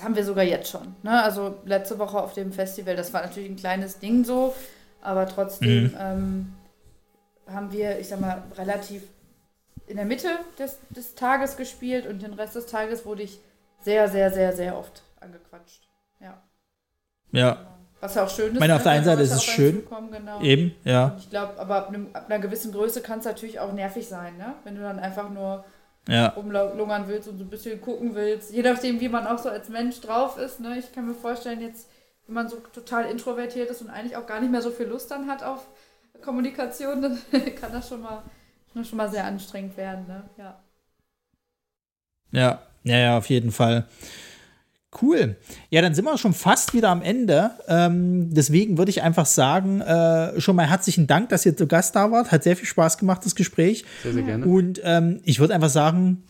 [0.00, 0.94] Das haben wir sogar jetzt schon.
[1.02, 1.22] Ne?
[1.22, 4.54] Also letzte Woche auf dem Festival, das war natürlich ein kleines Ding so,
[5.02, 5.96] aber trotzdem mhm.
[6.00, 6.52] ähm,
[7.46, 9.02] haben wir, ich sag mal, relativ
[9.86, 10.28] in der Mitte
[10.58, 13.40] des, des Tages gespielt und den Rest des Tages wurde ich
[13.82, 15.86] sehr, sehr, sehr, sehr oft angequatscht.
[16.18, 16.40] Ja.
[17.32, 17.66] Ja.
[18.00, 18.54] Was ja auch schön ist.
[18.54, 19.86] Ich meine, auf der einen Seite ist es schön.
[20.10, 20.40] Genau.
[20.40, 21.08] Eben, ja.
[21.08, 24.08] Und ich glaube, aber ab, einem, ab, einer gewissen Größe kann es natürlich auch nervig
[24.08, 24.54] sein, ne?
[24.64, 25.62] Wenn du dann einfach nur
[26.10, 26.28] ja.
[26.28, 28.52] rumlungern willst und so ein bisschen gucken willst.
[28.52, 30.60] Je nachdem, wie man auch so als Mensch drauf ist.
[30.60, 30.78] Ne?
[30.78, 31.88] Ich kann mir vorstellen, jetzt,
[32.26, 35.10] wenn man so total introvertiert ist und eigentlich auch gar nicht mehr so viel Lust
[35.10, 35.66] dann hat auf
[36.22, 37.18] Kommunikation, dann
[37.60, 38.22] kann das schon mal,
[38.82, 40.06] schon mal sehr anstrengend werden.
[40.06, 40.24] Ne?
[40.36, 40.60] Ja.
[42.32, 43.86] Ja, ja, ja, auf jeden Fall.
[45.00, 45.36] Cool.
[45.70, 47.52] Ja, dann sind wir schon fast wieder am Ende.
[47.68, 51.94] Ähm, deswegen würde ich einfach sagen, äh, schon mal herzlichen Dank, dass ihr zu Gast
[51.94, 52.32] da wart.
[52.32, 53.84] Hat sehr viel Spaß gemacht, das Gespräch.
[54.02, 54.46] Sehr, sehr gerne.
[54.46, 56.24] Und ähm, ich würde einfach sagen,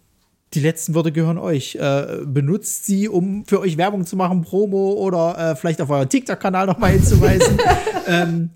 [0.52, 1.76] die letzten Worte gehören euch.
[1.76, 6.08] Äh, benutzt sie, um für euch Werbung zu machen, Promo oder äh, vielleicht auf euren
[6.08, 7.58] TikTok-Kanal nochmal hinzuweisen.
[8.06, 8.50] ähm,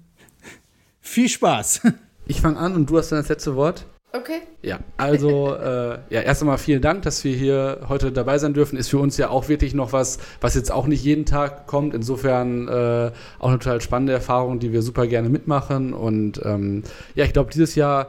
[1.01, 1.81] viel Spaß.
[2.27, 3.87] Ich fange an und du hast dann das letzte Wort.
[4.17, 4.43] Okay.
[4.63, 8.79] Ja, also äh, ja, erst einmal vielen Dank, dass wir hier heute dabei sein dürfen.
[8.79, 11.95] Ist für uns ja auch wirklich noch was, was jetzt auch nicht jeden Tag kommt.
[11.95, 13.11] Insofern äh,
[13.41, 15.93] auch eine total spannende Erfahrung, die wir super gerne mitmachen.
[15.93, 16.85] Und ähm,
[17.17, 18.07] ja, ich glaube, dieses Jahr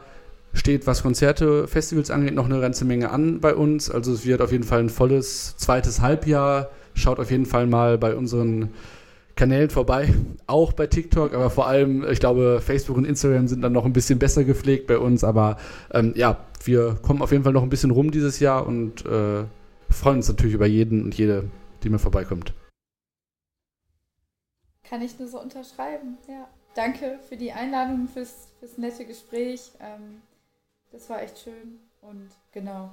[0.54, 3.90] steht, was Konzerte, Festivals angeht, noch eine ganze Menge an bei uns.
[3.90, 6.70] Also es wird auf jeden Fall ein volles zweites Halbjahr.
[6.94, 8.70] Schaut auf jeden Fall mal bei unseren
[9.36, 10.14] Kanälen vorbei,
[10.48, 13.94] auch bei TikTok, aber vor allem, ich glaube, Facebook und Instagram sind dann noch ein
[13.94, 15.58] bisschen besser gepflegt bei uns, aber
[15.92, 19.44] ähm, ja, wir kommen auf jeden Fall noch ein bisschen rum dieses Jahr und äh,
[19.90, 21.50] freuen uns natürlich über jeden und jede,
[21.84, 22.54] die mir vorbeikommt.
[24.84, 26.48] Kann ich nur so unterschreiben, ja.
[26.76, 29.72] Danke für die Einladung, fürs, fürs nette Gespräch.
[29.80, 30.22] Ähm,
[30.92, 32.92] das war echt schön und genau.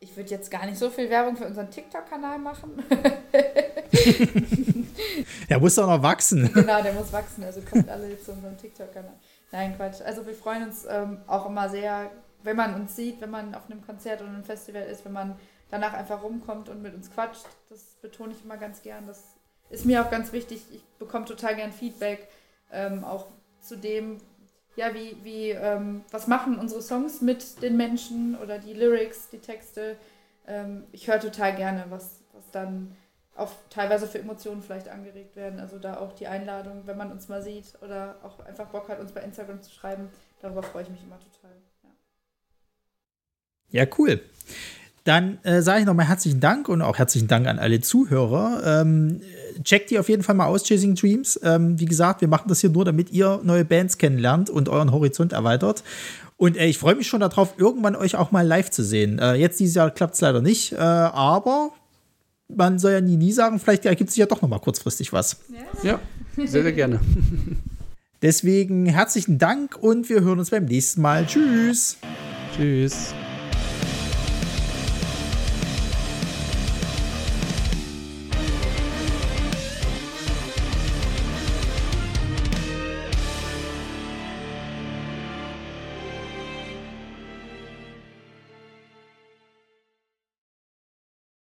[0.00, 2.82] Ich würde jetzt gar nicht so viel Werbung für unseren TikTok-Kanal machen.
[5.48, 6.50] der muss doch noch wachsen.
[6.52, 7.44] Genau, der muss wachsen.
[7.44, 9.14] Also kommt alle zu unserem TikTok-Kanal.
[9.50, 10.00] Nein, Quatsch.
[10.00, 12.10] Also wir freuen uns ähm, auch immer sehr,
[12.42, 15.36] wenn man uns sieht, wenn man auf einem Konzert oder einem Festival ist, wenn man
[15.70, 17.46] danach einfach rumkommt und mit uns quatscht.
[17.68, 19.06] Das betone ich immer ganz gern.
[19.06, 19.22] Das
[19.70, 20.62] ist mir auch ganz wichtig.
[20.72, 22.28] Ich bekomme total gern Feedback,
[22.70, 23.26] ähm, auch
[23.60, 24.18] zu dem,
[24.76, 29.38] ja, wie, wie, ähm, was machen unsere Songs mit den Menschen oder die Lyrics, die
[29.38, 29.96] Texte.
[30.46, 32.96] Ähm, ich höre total gerne, was, was dann
[33.36, 35.58] auch teilweise für Emotionen vielleicht angeregt werden.
[35.58, 39.00] Also da auch die Einladung, wenn man uns mal sieht oder auch einfach Bock hat,
[39.00, 40.08] uns bei Instagram zu schreiben,
[40.40, 41.56] darüber freue ich mich immer total.
[43.70, 44.20] Ja, ja cool.
[45.04, 48.82] Dann äh, sage ich nochmal herzlichen Dank und auch herzlichen Dank an alle Zuhörer.
[48.82, 49.20] Ähm,
[49.64, 51.40] checkt die auf jeden Fall mal aus, Chasing Dreams.
[51.42, 54.92] Ähm, wie gesagt, wir machen das hier nur, damit ihr neue Bands kennenlernt und euren
[54.92, 55.82] Horizont erweitert.
[56.36, 59.18] Und äh, ich freue mich schon darauf, irgendwann euch auch mal live zu sehen.
[59.18, 61.72] Äh, jetzt dieses Jahr klappt es leider nicht, äh, aber
[62.56, 65.38] man soll ja nie, nie sagen, vielleicht ergibt sich ja doch noch mal kurzfristig was.
[65.82, 67.00] Ja, ja sehr, sehr gerne.
[68.22, 71.26] Deswegen herzlichen Dank und wir hören uns beim nächsten Mal.
[71.26, 71.98] Tschüss.
[72.56, 73.14] Tschüss.